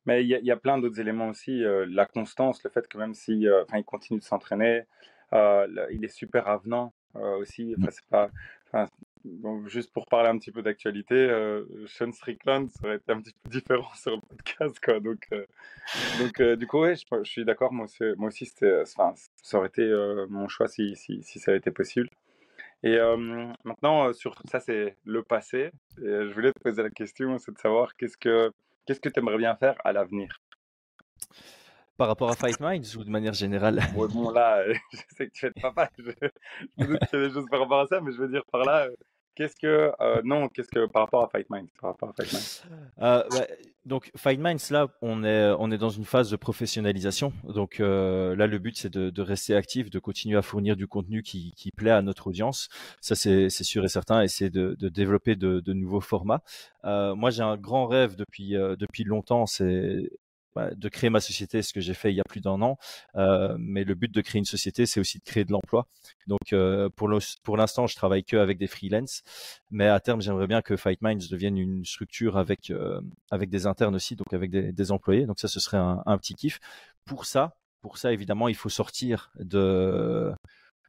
Mais 0.06 0.24
il 0.24 0.28
y, 0.28 0.36
a- 0.36 0.40
il 0.40 0.46
y 0.46 0.52
a 0.52 0.58
plein 0.58 0.78
d'autres 0.78 1.00
éléments 1.00 1.30
aussi. 1.30 1.62
la 1.88 2.06
constance, 2.06 2.64
le 2.64 2.70
fait 2.70 2.88
que 2.88 2.98
même 2.98 3.14
si, 3.14 3.48
il 3.74 3.84
continue 3.86 4.20
de 4.20 4.24
s'entraîner, 4.26 4.84
il 5.32 6.00
est 6.04 6.14
super 6.14 6.48
avenant 6.48 6.94
aussi. 7.40 7.74
Enfin, 7.80 7.90
c'est 7.92 8.06
pas, 8.10 8.30
enfin, 8.68 8.88
bon, 9.26 9.68
juste 9.68 9.92
pour 9.92 10.06
parler 10.06 10.30
un 10.30 10.38
petit 10.38 10.52
peu 10.52 10.62
d'actualité, 10.62 11.16
euh, 11.16 11.66
Sean 11.88 12.12
Strickland, 12.12 12.70
ça 12.70 12.88
aurait 12.88 12.98
été 12.98 13.12
un 13.12 13.22
petit 13.22 13.34
peu 13.44 13.50
différent 13.50 13.94
sur 13.96 14.12
le 14.16 14.22
podcast, 14.22 14.80
quoi. 14.84 15.00
Donc, 15.00 15.28
euh, 15.32 15.46
donc, 16.20 16.40
euh, 16.40 16.56
du 16.56 16.68
coup, 16.68 16.80
ouais, 16.80 16.96
je, 16.96 17.06
je 17.24 17.30
suis 17.30 17.46
d'accord. 17.46 17.74
Moi 17.74 17.86
aussi, 17.86 18.04
moi 18.18 18.28
aussi, 18.28 18.52
enfin, 18.82 19.14
ça 19.42 19.58
aurait 19.58 19.68
été 19.68 19.84
mon 20.30 20.48
choix 20.48 20.68
si, 20.68 20.96
si, 20.96 21.22
si 21.24 21.40
ça 21.40 21.52
avait 21.52 21.60
été 21.60 21.72
possible. 21.72 22.10
Et 22.84 22.98
maintenant, 23.64 24.14
sur 24.14 24.36
ça, 24.50 24.60
c'est 24.60 24.96
le 25.06 25.24
passé. 25.24 25.72
Et, 25.98 26.04
je 26.04 26.34
voulais 26.34 26.52
te 26.52 26.60
poser 26.60 26.84
la 26.84 26.92
question, 26.92 27.38
c'est 27.40 27.52
de 27.52 27.58
savoir 27.58 27.96
qu'est-ce 27.96 28.18
que 28.18 28.52
qu'est-ce 28.86 29.00
que 29.00 29.10
tu 29.10 29.20
aimerais 29.20 29.38
bien 29.38 29.56
faire 29.56 29.76
à 29.84 29.92
l'avenir? 29.92 30.30
Par 31.98 32.08
rapport 32.08 32.30
à 32.30 32.36
Fight 32.36 32.60
Minds 32.60 32.98
ou 32.98 33.04
de 33.04 33.10
manière 33.10 33.34
générale? 33.34 33.80
Ouais, 33.96 34.08
bon, 34.10 34.30
là, 34.30 34.64
je 34.92 34.98
sais 35.16 35.28
que 35.28 35.32
tu 35.34 35.48
de 35.48 35.62
papa. 35.62 35.90
Je, 35.98 36.12
je 36.78 36.84
me 36.84 36.88
doute 36.88 37.00
qu'il 37.10 37.20
y 37.20 37.24
a 37.24 37.28
des 37.28 37.34
choses 37.34 37.46
par 37.50 37.62
rapport 37.62 37.80
à 37.80 37.88
ça, 37.88 38.02
mais 38.02 38.12
je 38.12 38.18
veux 38.18 38.28
dire 38.28 38.44
par 38.52 38.66
là, 38.66 38.88
qu'est-ce 39.36 39.56
que. 39.56 39.92
euh, 40.02 40.22
non, 40.24 40.48
qu'est-ce 40.50 40.70
que. 40.70 40.86
Par 40.88 41.04
rapport 41.04 41.24
à 41.24 41.30
Fight 41.30 41.50
Minds. 41.50 41.70
Par 41.80 41.92
rapport 41.92 42.10
à 42.10 42.14
Fight 42.14 42.34
Minds. 42.34 42.64
Euh, 43.02 43.24
bah, 43.30 43.46
donc 43.86 44.12
Fight 44.16 44.40
Minds 44.40 44.72
là, 44.72 44.88
on 45.02 45.24
est 45.24 45.54
on 45.60 45.70
est 45.70 45.78
dans 45.78 45.90
une 45.90 46.06
phase 46.06 46.32
de 46.32 46.36
professionnalisation. 46.36 47.34
Donc 47.44 47.80
euh, 47.80 48.36
là, 48.36 48.48
le 48.48 48.58
but 48.58 48.76
c'est 48.78 48.92
de, 48.92 49.12
de 49.12 49.22
rester 49.22 49.56
actif, 49.56 49.90
de 49.92 50.00
continuer 50.00 50.38
à 50.38 50.42
fournir 50.42 50.76
du 50.76 50.88
contenu 50.88 51.22
qui, 51.22 51.54
qui 51.56 51.72
plaît 51.72 51.92
à 51.92 52.02
notre 52.02 52.28
audience. 52.28 52.70
Ça 53.02 53.14
c'est 53.14 53.50
sûr 53.50 53.86
et 53.86 53.88
certain, 53.90 54.22
et 54.22 54.28
c'est 54.28 54.50
de, 54.50 54.76
de 54.80 54.90
développer 54.90 55.36
de, 55.36 55.60
de 55.60 55.74
nouveaux 55.74 56.02
formats. 56.02 56.42
Euh, 56.86 57.16
moi, 57.16 57.30
j'ai 57.30 57.44
un 57.44 57.58
grand 57.58 57.86
rêve 57.88 58.16
depuis 58.16 58.56
euh, 58.56 58.76
depuis 58.76 59.04
longtemps, 59.04 59.46
c'est 59.46 60.10
de 60.56 60.90
créer 60.90 61.10
ma 61.10 61.20
société, 61.20 61.62
ce 61.62 61.74
que 61.74 61.82
j'ai 61.82 61.94
fait 61.94 62.12
il 62.12 62.16
y 62.16 62.20
a 62.20 62.24
plus 62.28 62.42
d'un 62.42 62.62
an. 62.62 62.78
Euh, 63.16 63.56
mais 63.60 63.84
le 63.84 63.96
but 63.96 64.12
de 64.12 64.22
créer 64.22 64.40
une 64.40 64.46
société, 64.46 64.86
c'est 64.86 65.00
aussi 65.00 65.20
de 65.20 65.24
créer 65.24 65.46
de 65.46 65.52
l'emploi. 65.52 65.88
Donc 66.28 66.54
euh, 66.54 66.90
pour 66.90 67.58
l'instant, 67.58 67.88
je 67.88 67.96
travaille 67.96 68.24
que 68.24 68.38
avec 68.38 68.58
des 68.58 68.68
freelances, 68.68 69.24
mais 69.72 69.88
à 69.88 70.00
terme, 70.00 70.22
j'aimerais 70.22 70.48
bien 70.48 70.62
que 70.62 70.76
Fight 70.78 71.02
Minds 71.02 71.30
devienne 71.30 71.58
une 71.58 71.86
structure 71.86 72.38
avec 72.38 72.70
euh, 72.72 73.02
avec 73.32 73.50
des 73.50 73.68
internes 73.68 73.96
aussi, 73.96 74.16
donc 74.16 74.34
avec 74.34 74.52
des, 74.52 74.72
des 74.72 74.92
employés. 74.92 75.26
Donc 75.26 75.40
ça, 75.40 75.48
ce 75.48 75.60
serait 75.60 75.78
un, 75.78 76.02
un 76.06 76.18
petit 76.18 76.36
kiff. 76.36 76.60
Pour 77.06 77.26
ça, 77.26 77.58
pour 77.82 77.98
ça, 77.98 78.12
évidemment, 78.14 78.48
il 78.48 78.56
faut 78.56 78.70
sortir 78.70 79.32
de 79.40 80.34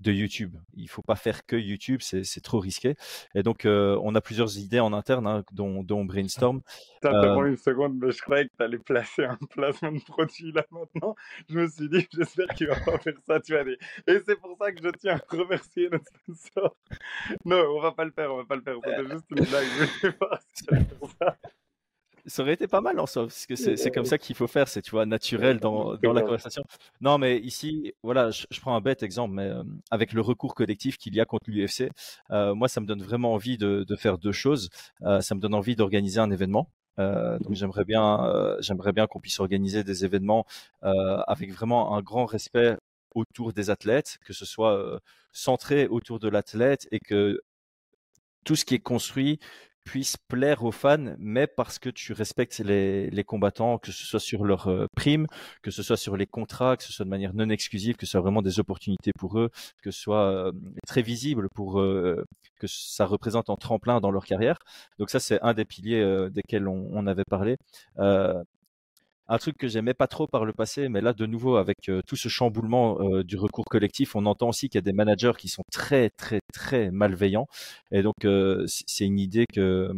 de 0.00 0.12
YouTube. 0.12 0.56
Il 0.74 0.88
faut 0.88 1.02
pas 1.02 1.16
faire 1.16 1.46
que 1.46 1.56
YouTube, 1.56 2.00
c'est 2.02 2.24
c'est 2.24 2.40
trop 2.40 2.58
risqué. 2.58 2.96
Et 3.34 3.42
donc, 3.42 3.64
euh, 3.64 3.98
on 4.02 4.14
a 4.14 4.20
plusieurs 4.20 4.58
idées 4.58 4.80
en 4.80 4.92
interne, 4.92 5.26
hein, 5.26 5.44
dont, 5.52 5.82
dont 5.82 6.00
on 6.00 6.04
brainstorm. 6.04 6.60
Simplement 7.02 7.42
Euh, 7.42 7.46
une 7.46 7.56
seconde, 7.56 7.98
mais 8.00 8.10
je 8.10 8.20
croyais 8.20 8.46
que 8.46 8.52
tu 8.56 8.64
allais 8.64 8.78
placer 8.78 9.24
un 9.24 9.38
placement 9.50 9.92
de 9.92 10.00
produit 10.00 10.52
là 10.52 10.64
maintenant. 10.70 11.14
Je 11.48 11.58
me 11.58 11.68
suis 11.68 11.88
dit, 11.88 12.06
j'espère 12.12 12.48
qu'il 12.48 12.68
va 12.68 12.76
pas 12.80 12.98
faire 12.98 13.14
ça, 13.26 13.40
tu 13.40 13.52
vas 13.52 13.64
dire. 13.64 13.76
Et 14.06 14.20
c'est 14.26 14.36
pour 14.36 14.56
ça 14.60 14.72
que 14.72 14.82
je 14.82 14.90
tiens 14.90 15.16
à 15.16 15.36
remercier 15.36 15.88
notre 15.90 16.06
sponsor. 16.06 16.76
Non, 17.44 17.64
on 17.76 17.80
va 17.80 17.92
pas 17.92 18.04
le 18.04 18.10
faire, 18.12 18.32
on 18.32 18.38
va 18.38 18.44
pas 18.44 18.56
le 18.56 18.62
faire. 18.62 18.76
C'était 18.84 19.10
juste 19.10 19.30
une 19.30 19.44
blague. 19.44 19.66
Je 19.66 20.00
voulais 20.00 20.16
voir 20.20 20.40
si 20.54 20.64
tu 20.64 20.74
allais 20.74 20.84
faire 20.84 21.10
ça. 21.20 21.36
Ça 22.26 22.42
aurait 22.42 22.54
été 22.54 22.66
pas 22.66 22.80
mal 22.80 22.98
en 22.98 23.06
soi, 23.06 23.24
parce 23.24 23.46
que 23.46 23.56
c'est 23.56 23.90
comme 23.90 24.04
ça 24.04 24.18
qu'il 24.18 24.36
faut 24.36 24.46
faire, 24.46 24.68
c'est 24.68 24.82
tu 24.82 24.90
vois 24.90 25.06
naturel 25.06 25.58
dans, 25.60 25.96
dans 25.96 26.12
la 26.12 26.22
conversation. 26.22 26.62
Non, 27.00 27.18
mais 27.18 27.38
ici, 27.38 27.92
voilà, 28.02 28.30
je, 28.30 28.46
prends 28.60 28.76
un 28.76 28.80
bête 28.80 29.02
exemple, 29.02 29.34
mais 29.34 29.46
euh, 29.46 29.62
avec 29.90 30.12
le 30.12 30.20
recours 30.20 30.54
collectif 30.54 30.98
qu'il 30.98 31.14
y 31.14 31.20
a 31.20 31.24
contre 31.24 31.50
l'UFC, 31.50 31.90
euh, 32.30 32.54
moi, 32.54 32.68
ça 32.68 32.80
me 32.80 32.86
donne 32.86 33.02
vraiment 33.02 33.32
envie 33.32 33.58
de, 33.58 33.84
de 33.86 33.96
faire 33.96 34.18
deux 34.18 34.32
choses. 34.32 34.70
Euh, 35.02 35.20
ça 35.20 35.34
me 35.34 35.40
donne 35.40 35.54
envie 35.54 35.76
d'organiser 35.76 36.20
un 36.20 36.30
événement. 36.30 36.70
Euh, 36.98 37.38
donc 37.40 37.54
j'aimerais 37.54 37.84
bien, 37.84 38.24
euh, 38.24 38.56
j'aimerais 38.60 38.92
bien 38.92 39.06
qu'on 39.06 39.20
puisse 39.20 39.40
organiser 39.40 39.84
des 39.84 40.04
événements 40.04 40.46
euh, 40.84 41.18
avec 41.26 41.52
vraiment 41.52 41.96
un 41.96 42.02
grand 42.02 42.26
respect 42.26 42.76
autour 43.14 43.52
des 43.52 43.70
athlètes, 43.70 44.18
que 44.24 44.32
ce 44.32 44.44
soit 44.44 45.00
centré 45.32 45.86
autour 45.88 46.18
de 46.18 46.28
l'athlète 46.28 46.86
et 46.90 47.00
que 47.00 47.40
tout 48.44 48.56
ce 48.56 48.64
qui 48.64 48.74
est 48.74 48.80
construit 48.80 49.38
puisse 49.86 50.16
plaire 50.16 50.64
aux 50.64 50.72
fans, 50.72 51.14
mais 51.18 51.46
parce 51.46 51.78
que 51.78 51.88
tu 51.88 52.12
respectes 52.12 52.58
les, 52.58 53.08
les 53.08 53.24
combattants, 53.24 53.78
que 53.78 53.92
ce 53.92 54.04
soit 54.04 54.20
sur 54.20 54.44
leurs 54.44 54.68
euh, 54.68 54.86
primes, 54.96 55.26
que 55.62 55.70
ce 55.70 55.82
soit 55.82 55.96
sur 55.96 56.16
les 56.16 56.26
contrats, 56.26 56.76
que 56.76 56.82
ce 56.82 56.92
soit 56.92 57.04
de 57.04 57.10
manière 57.10 57.32
non 57.34 57.48
exclusive, 57.48 57.96
que 57.96 58.04
ce 58.04 58.12
soit 58.12 58.20
vraiment 58.20 58.42
des 58.42 58.58
opportunités 58.58 59.12
pour 59.16 59.38
eux, 59.38 59.48
que 59.82 59.92
ce 59.92 60.00
soit 60.00 60.24
euh, 60.24 60.52
très 60.86 61.02
visible 61.02 61.48
pour 61.54 61.80
euh, 61.80 62.24
que 62.58 62.66
ça 62.66 63.06
représente 63.06 63.48
un 63.48 63.54
tremplin 63.54 64.00
dans 64.00 64.10
leur 64.10 64.26
carrière. 64.26 64.58
Donc 64.98 65.08
ça, 65.08 65.20
c'est 65.20 65.40
un 65.42 65.54
des 65.54 65.64
piliers 65.64 66.28
desquels 66.30 66.66
on, 66.66 66.88
on, 66.92 67.06
avait 67.06 67.24
parlé 67.28 67.56
un 69.28 69.38
truc 69.38 69.56
que 69.56 69.68
j'aimais 69.68 69.94
pas 69.94 70.06
trop 70.06 70.26
par 70.26 70.44
le 70.44 70.52
passé, 70.52 70.88
mais 70.88 71.00
là 71.00 71.12
de 71.12 71.26
nouveau 71.26 71.56
avec 71.56 71.88
euh, 71.88 72.00
tout 72.06 72.16
ce 72.16 72.28
chamboulement 72.28 72.98
euh, 73.00 73.24
du 73.24 73.36
recours 73.36 73.64
collectif, 73.64 74.14
on 74.14 74.26
entend 74.26 74.48
aussi 74.48 74.68
qu'il 74.68 74.78
y 74.78 74.78
a 74.78 74.82
des 74.82 74.92
managers 74.92 75.32
qui 75.38 75.48
sont 75.48 75.64
très 75.72 76.10
très 76.10 76.40
très 76.52 76.90
malveillants. 76.90 77.48
Et 77.90 78.02
donc 78.02 78.24
euh, 78.24 78.64
c'est 78.66 79.04
une 79.04 79.18
idée 79.18 79.46
que 79.52 79.90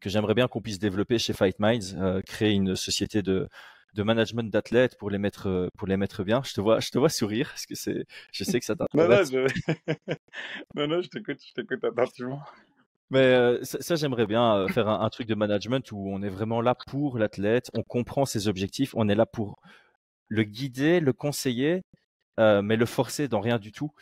que 0.00 0.10
j'aimerais 0.10 0.34
bien 0.34 0.48
qu'on 0.48 0.60
puisse 0.60 0.78
développer 0.78 1.18
chez 1.18 1.32
Fight 1.32 1.58
Minds, 1.60 2.22
créer 2.26 2.52
une 2.52 2.74
société 2.76 3.22
de 3.22 3.48
de 3.94 4.02
management 4.02 4.50
d'athlètes 4.50 4.96
pour 4.98 5.10
les 5.10 5.18
mettre 5.18 5.70
pour 5.76 5.86
les 5.86 5.96
mettre 5.96 6.24
bien. 6.24 6.42
Je 6.44 6.54
te 6.54 6.60
vois 6.60 6.80
je 6.80 6.90
te 6.90 6.98
vois 6.98 7.10
sourire 7.10 7.48
parce 7.50 7.66
que 7.66 7.74
c'est 7.74 8.06
je 8.32 8.44
sais 8.44 8.58
que 8.58 8.64
ça 8.64 8.74
t'intéresse. 8.74 9.30
non 9.32 9.42
non, 9.42 9.46
je... 9.48 9.94
non 10.74 10.86
non 10.88 11.02
je 11.02 11.08
t'écoute 11.08 11.40
je 11.46 11.52
t'écoute 11.52 11.84
attentivement. 11.84 12.40
Mais 13.12 13.58
ça, 13.62 13.94
j'aimerais 13.94 14.26
bien 14.26 14.66
faire 14.68 14.88
un, 14.88 15.10
truc 15.10 15.28
de 15.28 15.34
management 15.34 15.92
où 15.92 16.08
on 16.08 16.22
est 16.22 16.30
vraiment 16.30 16.62
là 16.62 16.74
pour 16.74 17.18
l'athlète, 17.18 17.70
on 17.74 17.82
comprend 17.82 18.24
ses 18.24 18.48
objectifs, 18.48 18.94
on 18.96 19.06
est 19.06 19.14
là 19.14 19.26
pour 19.26 19.60
le 20.28 20.44
guider, 20.44 20.98
le 20.98 21.12
conseiller, 21.12 21.82
mais 22.38 22.76
le 22.76 22.86
forcer 22.86 23.28
dans 23.28 23.40
rien 23.40 23.58
du 23.58 23.70
tout, 23.70 23.92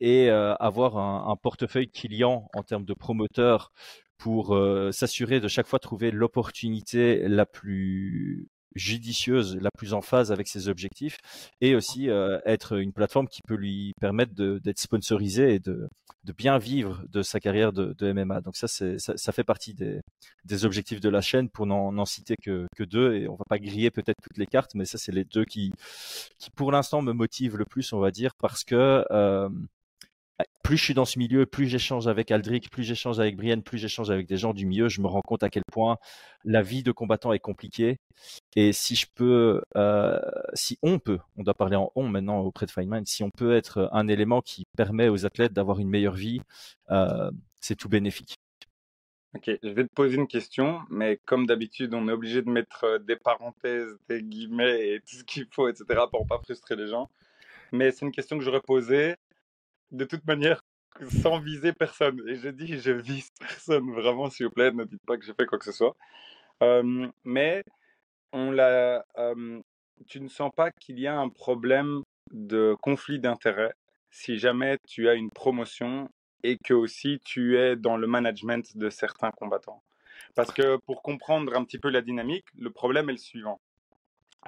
et 0.00 0.28
avoir 0.28 0.98
un, 0.98 1.30
un, 1.30 1.36
portefeuille 1.36 1.88
client 1.88 2.48
en 2.52 2.64
termes 2.64 2.84
de 2.84 2.94
promoteur 2.94 3.70
pour 4.18 4.58
s'assurer 4.90 5.38
de 5.38 5.46
chaque 5.46 5.68
fois 5.68 5.78
trouver 5.78 6.10
l'opportunité 6.10 7.28
la 7.28 7.46
plus 7.46 8.48
judicieuse, 8.74 9.56
la 9.60 9.70
plus 9.70 9.94
en 9.94 10.00
phase 10.00 10.32
avec 10.32 10.48
ses 10.48 10.68
objectifs, 10.68 11.18
et 11.60 11.74
aussi 11.74 12.08
euh, 12.08 12.38
être 12.44 12.78
une 12.78 12.92
plateforme 12.92 13.28
qui 13.28 13.40
peut 13.46 13.54
lui 13.54 13.92
permettre 14.00 14.32
d'être 14.34 14.78
sponsorisé 14.78 15.54
et 15.54 15.58
de, 15.58 15.88
de, 16.24 16.32
bien 16.32 16.58
vivre 16.58 17.02
de 17.08 17.22
sa 17.22 17.40
carrière 17.40 17.72
de, 17.72 17.94
de 17.98 18.12
MMA. 18.12 18.40
Donc 18.40 18.56
ça, 18.56 18.68
ça, 18.68 18.98
ça, 18.98 19.32
fait 19.32 19.44
partie 19.44 19.74
des, 19.74 20.00
des, 20.44 20.64
objectifs 20.64 21.00
de 21.00 21.08
la 21.08 21.20
chaîne 21.20 21.48
pour 21.48 21.66
n'en 21.66 22.04
citer 22.04 22.36
que, 22.36 22.66
que, 22.76 22.84
deux, 22.84 23.14
et 23.14 23.28
on 23.28 23.34
va 23.34 23.44
pas 23.48 23.58
griller 23.58 23.90
peut-être 23.90 24.20
toutes 24.22 24.38
les 24.38 24.46
cartes, 24.46 24.74
mais 24.74 24.84
ça, 24.84 24.98
c'est 24.98 25.12
les 25.12 25.24
deux 25.24 25.44
qui, 25.44 25.72
qui 26.38 26.50
pour 26.50 26.72
l'instant 26.72 27.02
me 27.02 27.12
motivent 27.12 27.56
le 27.56 27.64
plus, 27.64 27.92
on 27.92 27.98
va 27.98 28.10
dire, 28.10 28.34
parce 28.38 28.64
que 28.64 29.04
euh, 29.10 29.48
plus 30.62 30.76
je 30.76 30.84
suis 30.84 30.94
dans 30.94 31.04
ce 31.04 31.18
milieu, 31.18 31.46
plus 31.46 31.66
j'échange 31.66 32.06
avec 32.06 32.30
Aldric, 32.30 32.70
plus 32.70 32.84
j'échange 32.84 33.18
avec 33.18 33.36
Brienne, 33.36 33.62
plus 33.62 33.78
j'échange 33.78 34.10
avec 34.10 34.26
des 34.26 34.36
gens 34.36 34.54
du 34.54 34.66
milieu, 34.66 34.88
je 34.88 35.00
me 35.00 35.06
rends 35.06 35.22
compte 35.22 35.42
à 35.42 35.50
quel 35.50 35.64
point 35.70 35.96
la 36.44 36.62
vie 36.62 36.82
de 36.82 36.92
combattant 36.92 37.32
est 37.32 37.40
compliquée. 37.40 37.98
Et 38.56 38.72
si 38.72 38.94
je 38.94 39.06
peux, 39.14 39.62
euh, 39.76 40.20
si 40.54 40.78
on 40.82 40.98
peut, 40.98 41.18
on 41.36 41.42
doit 41.42 41.54
parler 41.54 41.76
en 41.76 41.90
on 41.96 42.08
maintenant 42.08 42.40
auprès 42.40 42.66
de 42.66 42.70
Feynman, 42.70 43.04
si 43.04 43.22
on 43.22 43.30
peut 43.30 43.54
être 43.54 43.88
un 43.92 44.08
élément 44.08 44.42
qui 44.42 44.64
permet 44.76 45.08
aux 45.08 45.26
athlètes 45.26 45.52
d'avoir 45.52 45.80
une 45.80 45.88
meilleure 45.88 46.14
vie, 46.14 46.40
euh, 46.90 47.30
c'est 47.60 47.76
tout 47.76 47.88
bénéfique. 47.88 48.36
Ok, 49.36 49.48
je 49.62 49.68
vais 49.68 49.84
te 49.84 49.94
poser 49.94 50.16
une 50.16 50.26
question, 50.26 50.80
mais 50.90 51.20
comme 51.24 51.46
d'habitude, 51.46 51.94
on 51.94 52.08
est 52.08 52.12
obligé 52.12 52.42
de 52.42 52.50
mettre 52.50 52.84
euh, 52.84 52.98
des 52.98 53.14
parenthèses, 53.14 53.96
des 54.08 54.22
guillemets 54.22 54.88
et 54.88 55.00
tout 55.00 55.16
ce 55.16 55.24
qu'il 55.24 55.46
faut, 55.52 55.68
etc., 55.68 56.00
pour 56.10 56.26
pas 56.26 56.38
frustrer 56.38 56.74
les 56.74 56.88
gens. 56.88 57.08
Mais 57.70 57.92
c'est 57.92 58.04
une 58.04 58.10
question 58.10 58.38
que 58.38 58.44
j'aurais 58.44 58.60
posée 58.60 59.14
de 59.90 60.04
toute 60.04 60.24
manière, 60.26 60.62
sans 61.22 61.38
viser 61.38 61.72
personne. 61.72 62.22
Et 62.28 62.36
je 62.36 62.48
dis, 62.48 62.78
je 62.78 62.92
vise 62.92 63.30
personne, 63.38 63.90
vraiment, 63.92 64.30
s'il 64.30 64.46
vous 64.46 64.52
plaît, 64.52 64.72
ne 64.72 64.84
dites 64.84 65.04
pas 65.06 65.16
que 65.16 65.24
j'ai 65.24 65.34
fait 65.34 65.46
quoi 65.46 65.58
que 65.58 65.64
ce 65.64 65.72
soit. 65.72 65.96
mais 67.24 67.64
on 68.32 68.50
l'a, 68.50 69.04
tu 70.06 70.20
ne 70.20 70.28
sens 70.28 70.50
pas 70.54 70.70
qu'il 70.70 70.98
y 70.98 71.06
a 71.06 71.18
un 71.18 71.28
problème 71.28 72.02
de 72.32 72.76
conflit 72.80 73.18
d'intérêts 73.18 73.74
si 74.10 74.38
jamais 74.38 74.78
tu 74.88 75.08
as 75.08 75.14
une 75.14 75.30
promotion 75.30 76.08
et 76.42 76.58
que 76.58 76.74
aussi 76.74 77.20
tu 77.24 77.58
es 77.58 77.76
dans 77.76 77.96
le 77.96 78.06
management 78.06 78.76
de 78.76 78.90
certains 78.90 79.30
combattants. 79.30 79.82
Parce 80.34 80.52
que 80.52 80.76
pour 80.86 81.02
comprendre 81.02 81.56
un 81.56 81.64
petit 81.64 81.78
peu 81.78 81.90
la 81.90 82.02
dynamique, 82.02 82.46
le 82.58 82.70
problème 82.70 83.08
est 83.08 83.14
le 83.14 83.18
suivant. 83.18 83.60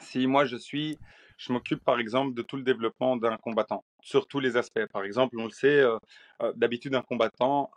Si 0.01 0.27
moi 0.27 0.45
je 0.45 0.57
suis 0.57 0.99
je 1.43 1.53
m'occupe 1.53 1.83
par 1.83 1.99
exemple 1.99 2.35
de 2.35 2.43
tout 2.43 2.57
le 2.57 2.63
développement 2.63 3.17
d'un 3.17 3.37
combattant, 3.37 3.85
sur 4.01 4.29
tous 4.29 4.39
les 4.39 4.57
aspects. 4.57 4.87
Par 4.93 5.03
exemple, 5.03 5.37
on 5.39 5.45
le 5.45 5.51
sait, 5.51 5.81
euh, 5.81 5.99
euh, 6.41 6.53
d'habitude, 6.55 6.95
un 6.95 7.03
combattant 7.03 7.71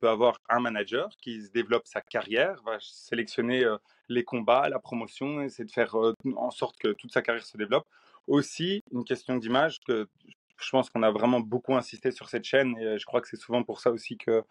peut 0.00 0.08
avoir 0.08 0.38
un 0.48 0.60
manager 0.60 1.08
qui 1.22 1.42
se 1.42 1.50
développe 1.50 1.86
sa 1.86 2.00
carrière, 2.00 2.60
va 2.64 2.78
sélectionner 2.80 3.64
euh, 3.64 3.76
les 4.08 4.24
combats, 4.24 4.68
la 4.68 4.80
promotion, 4.80 5.42
essayer 5.42 5.64
de 5.64 5.70
faire 5.70 5.94
en 6.36 6.50
sorte 6.50 6.76
que 6.78 6.88
toute 6.88 7.12
sa 7.12 7.22
carrière 7.22 7.44
se 7.46 7.56
développe. 7.56 7.86
Aussi, 8.26 8.82
une 8.90 9.04
question 9.04 9.36
d'image 9.36 9.78
que 9.86 10.08
je 10.58 10.70
pense 10.70 10.90
qu'on 10.90 11.02
a 11.02 11.10
vraiment 11.10 11.40
beaucoup 11.40 11.74
insisté 11.76 12.10
sur 12.10 12.28
cette 12.28 12.44
chaîne 12.44 12.76
et 12.78 12.98
je 12.98 13.04
crois 13.06 13.20
que 13.20 13.28
c'est 13.28 13.36
souvent 13.36 13.62
pour 13.62 13.80
ça 13.80 13.90
aussi 13.90 14.16
que, 14.16 14.42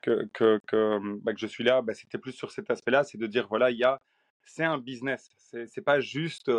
que, 0.00 0.28
que, 0.32 0.60
que, 0.66 0.98
bah, 1.22 1.32
je 1.36 1.46
suis 1.46 1.64
là. 1.64 1.82
Bah, 1.82 1.94
C'était 1.94 2.18
plus 2.18 2.32
sur 2.32 2.52
cet 2.52 2.70
aspect-là, 2.70 3.04
c'est 3.04 3.18
de 3.18 3.26
dire 3.26 3.48
voilà, 3.48 3.70
il 3.70 3.78
y 3.78 3.84
a, 3.84 3.98
c'est 4.44 4.64
un 4.64 4.78
business. 4.78 5.28
C'est 5.66 5.84
pas 5.84 6.00
juste 6.00 6.50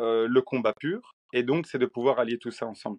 le 0.00 0.40
combat 0.40 0.72
pur, 0.72 1.14
et 1.32 1.42
donc 1.42 1.66
c'est 1.66 1.78
de 1.78 1.86
pouvoir 1.86 2.18
allier 2.18 2.38
tout 2.38 2.50
ça 2.50 2.66
ensemble. 2.66 2.98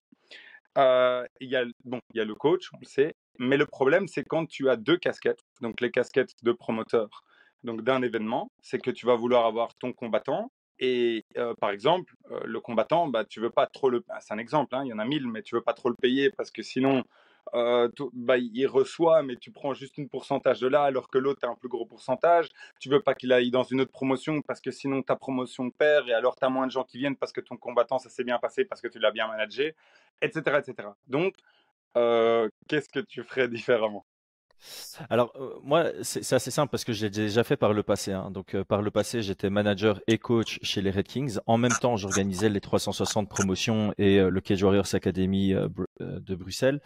il, 0.77 1.49
y 1.49 1.55
a, 1.55 1.65
bon, 1.83 1.99
il 2.13 2.17
y 2.17 2.21
a 2.21 2.25
le 2.25 2.35
coach, 2.35 2.69
on 2.73 2.77
le 2.79 2.85
sait, 2.85 3.15
mais 3.39 3.57
le 3.57 3.65
problème 3.65 4.07
c'est 4.07 4.23
quand 4.23 4.45
tu 4.45 4.69
as 4.69 4.75
deux 4.75 4.97
casquettes, 4.97 5.43
donc 5.61 5.81
les 5.81 5.91
casquettes 5.91 6.33
de 6.43 6.51
promoteur 6.51 7.23
donc 7.63 7.83
d'un 7.83 8.01
événement, 8.01 8.51
c'est 8.61 8.79
que 8.79 8.91
tu 8.91 9.05
vas 9.05 9.15
vouloir 9.15 9.45
avoir 9.45 9.75
ton 9.75 9.93
combattant 9.93 10.51
et 10.81 11.25
par 11.59 11.69
exemple, 11.69 12.15
le 12.43 12.59
combattant, 12.59 13.07
bah, 13.07 13.23
tu 13.23 13.39
veux 13.39 13.51
pas 13.51 13.67
trop 13.67 13.89
le. 13.89 14.03
Ah, 14.09 14.19
c'est 14.19 14.33
un 14.33 14.39
exemple, 14.39 14.75
hein, 14.75 14.81
il 14.83 14.89
y 14.89 14.93
en 14.93 14.97
a 14.97 15.05
mille, 15.05 15.27
mais 15.27 15.43
tu 15.43 15.53
veux 15.53 15.61
pas 15.61 15.73
trop 15.73 15.89
le 15.89 15.95
payer 15.95 16.31
parce 16.31 16.49
que 16.49 16.63
sinon, 16.63 17.03
euh, 17.53 17.89
bah, 18.13 18.37
il 18.37 18.65
reçoit, 18.67 19.23
mais 19.23 19.35
tu 19.35 19.51
prends 19.51 19.73
juste 19.73 19.97
une 19.97 20.09
pourcentage 20.09 20.59
de 20.59 20.67
là, 20.67 20.83
alors 20.83 21.09
que 21.09 21.17
l'autre 21.17 21.45
a 21.47 21.51
un 21.51 21.55
plus 21.55 21.69
gros 21.69 21.85
pourcentage. 21.85 22.47
Tu 22.79 22.89
veux 22.89 23.01
pas 23.01 23.13
qu'il 23.15 23.31
aille 23.33 23.51
dans 23.51 23.63
une 23.63 23.81
autre 23.81 23.91
promotion 23.91 24.41
parce 24.41 24.61
que 24.61 24.71
sinon 24.71 25.01
ta 25.01 25.15
promotion 25.15 25.69
perd 25.69 26.09
et 26.09 26.13
alors 26.13 26.35
tu 26.35 26.45
as 26.45 26.49
moins 26.49 26.67
de 26.67 26.71
gens 26.71 26.83
qui 26.83 26.97
viennent 26.97 27.15
parce 27.17 27.31
que 27.31 27.41
ton 27.41 27.57
combattant, 27.57 27.99
ça 27.99 28.09
s'est 28.09 28.23
bien 28.23 28.39
passé, 28.39 28.65
parce 28.65 28.81
que 28.81 28.87
tu 28.87 28.99
l'as 28.99 29.11
bien 29.11 29.27
managé, 29.27 29.75
etc. 30.21 30.59
etc. 30.59 30.89
Donc, 31.07 31.35
euh, 31.97 32.49
qu'est-ce 32.67 32.89
que 32.89 32.99
tu 32.99 33.23
ferais 33.23 33.47
différemment? 33.47 34.05
Alors 35.09 35.33
euh, 35.35 35.59
moi 35.63 35.85
c'est 36.01 36.33
assez 36.33 36.51
simple 36.51 36.71
parce 36.71 36.83
que 36.83 36.93
j'ai 36.93 37.09
déjà 37.09 37.43
fait 37.43 37.57
par 37.57 37.73
le 37.73 37.83
passé. 37.83 38.11
Hein. 38.11 38.31
Donc 38.31 38.55
euh, 38.55 38.63
par 38.63 38.81
le 38.81 38.91
passé 38.91 39.21
j'étais 39.21 39.49
manager 39.49 40.01
et 40.07 40.17
coach 40.17 40.59
chez 40.61 40.81
les 40.81 40.91
Red 40.91 41.07
Kings. 41.07 41.37
En 41.45 41.57
même 41.57 41.71
temps 41.71 41.97
j'organisais 41.97 42.49
les 42.49 42.61
360 42.61 43.29
promotions 43.29 43.93
et 43.97 44.19
euh, 44.19 44.29
le 44.29 44.41
Cage 44.41 44.63
Warriors 44.63 44.93
Academy 44.93 45.53
de 45.99 46.35
Bruxelles. 46.35 46.81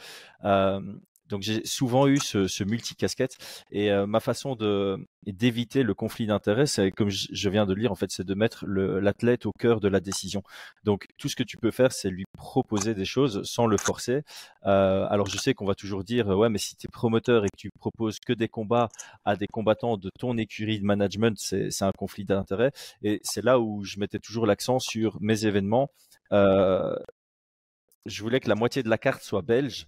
Donc 1.29 1.41
j'ai 1.41 1.65
souvent 1.65 2.07
eu 2.07 2.17
ce, 2.17 2.47
ce 2.47 2.63
multi-casquette 2.63 3.37
et 3.71 3.91
euh, 3.91 4.05
ma 4.05 4.19
façon 4.19 4.55
de 4.55 4.97
d'éviter 5.25 5.81
le 5.81 5.95
conflit 5.95 6.27
d'intérêts, 6.27 6.67
c'est 6.67 6.91
comme 6.91 7.09
je 7.09 7.49
viens 7.49 7.65
de 7.65 7.73
le 7.73 7.81
lire 7.81 7.91
en 7.91 7.95
fait, 7.95 8.11
c'est 8.11 8.25
de 8.25 8.33
mettre 8.35 8.65
l'athlète 8.67 9.47
au 9.47 9.51
cœur 9.57 9.79
de 9.79 9.87
la 9.87 9.99
décision. 9.99 10.43
Donc 10.83 11.07
tout 11.17 11.29
ce 11.29 11.35
que 11.35 11.41
tu 11.41 11.57
peux 11.57 11.71
faire, 11.71 11.91
c'est 11.91 12.09
lui 12.09 12.25
proposer 12.37 12.93
des 12.93 13.05
choses 13.05 13.41
sans 13.43 13.65
le 13.65 13.77
forcer. 13.77 14.21
Euh, 14.65 15.07
alors 15.09 15.27
je 15.27 15.37
sais 15.37 15.55
qu'on 15.55 15.65
va 15.65 15.73
toujours 15.75 16.03
dire 16.03 16.27
ouais, 16.27 16.49
mais 16.49 16.59
si 16.59 16.75
tu 16.75 16.85
es 16.85 16.89
promoteur 16.91 17.43
et 17.45 17.49
que 17.49 17.57
tu 17.57 17.69
proposes 17.79 18.19
que 18.19 18.33
des 18.33 18.47
combats 18.47 18.89
à 19.25 19.35
des 19.35 19.47
combattants 19.47 19.97
de 19.97 20.11
ton 20.19 20.37
écurie 20.37 20.79
de 20.79 20.85
management, 20.85 21.37
c'est 21.39 21.83
un 21.83 21.91
conflit 21.97 22.25
d'intérêts. 22.25 22.71
Et 23.01 23.19
c'est 23.23 23.43
là 23.43 23.59
où 23.59 23.83
je 23.83 23.99
mettais 23.99 24.19
toujours 24.19 24.45
l'accent 24.45 24.79
sur 24.79 25.17
mes 25.21 25.45
événements. 25.45 25.89
Euh, 26.31 26.95
je 28.05 28.21
voulais 28.21 28.39
que 28.39 28.49
la 28.49 28.55
moitié 28.55 28.83
de 28.83 28.89
la 28.89 28.97
carte 28.97 29.23
soit 29.23 29.41
belge 29.41 29.87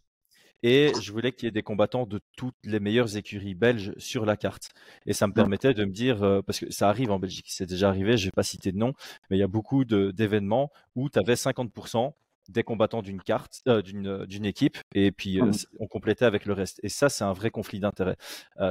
et 0.64 0.92
je 1.02 1.12
voulais 1.12 1.32
qu'il 1.32 1.46
y 1.46 1.50
ait 1.50 1.52
des 1.52 1.64
combattants 1.64 2.06
de 2.06 2.20
toutes 2.36 2.56
les 2.64 2.80
meilleures 2.80 3.16
écuries 3.16 3.56
belges 3.56 3.94
sur 3.98 4.26
la 4.26 4.38
carte. 4.38 4.70
Et 5.06 5.14
ça 5.14 5.28
me 5.28 5.34
permettait 5.34 5.74
de 5.74 5.86
me 5.86 5.92
dire, 5.92 6.24
euh, 6.24 6.42
parce 6.42 6.60
que 6.60 6.72
ça 6.72 6.90
arrive 6.90 7.12
en 7.12 7.20
Belgique, 7.20 7.48
c'est 7.50 7.66
déjà 7.66 7.90
arrivé, 7.90 8.18
je 8.18 8.26
vais 8.26 8.32
pas 8.32 8.44
citer 8.44 8.72
de 8.72 8.78
nom, 8.78 8.94
mais 9.30 9.38
il 9.38 9.40
y 9.40 9.44
a 9.44 9.48
beaucoup 9.48 9.86
d'événements 9.86 10.72
où 10.96 11.10
tu 11.10 11.20
avais 11.20 11.36
50% 11.36 12.14
des 12.50 12.64
combattants 12.64 13.02
d'une 13.02 13.22
carte, 13.22 13.62
euh, 13.68 13.82
d'une 13.82 14.26
d'une 14.26 14.46
équipe, 14.46 14.78
et 14.96 15.12
puis 15.12 15.42
Mmh. 15.42 15.52
on 15.80 15.88
complétait 15.88 16.24
avec 16.26 16.46
le 16.46 16.54
reste. 16.54 16.80
Et 16.82 16.90
ça, 16.90 17.10
c'est 17.10 17.26
un 17.26 17.34
vrai 17.34 17.50
conflit 17.50 17.80
d'intérêts. 17.80 18.16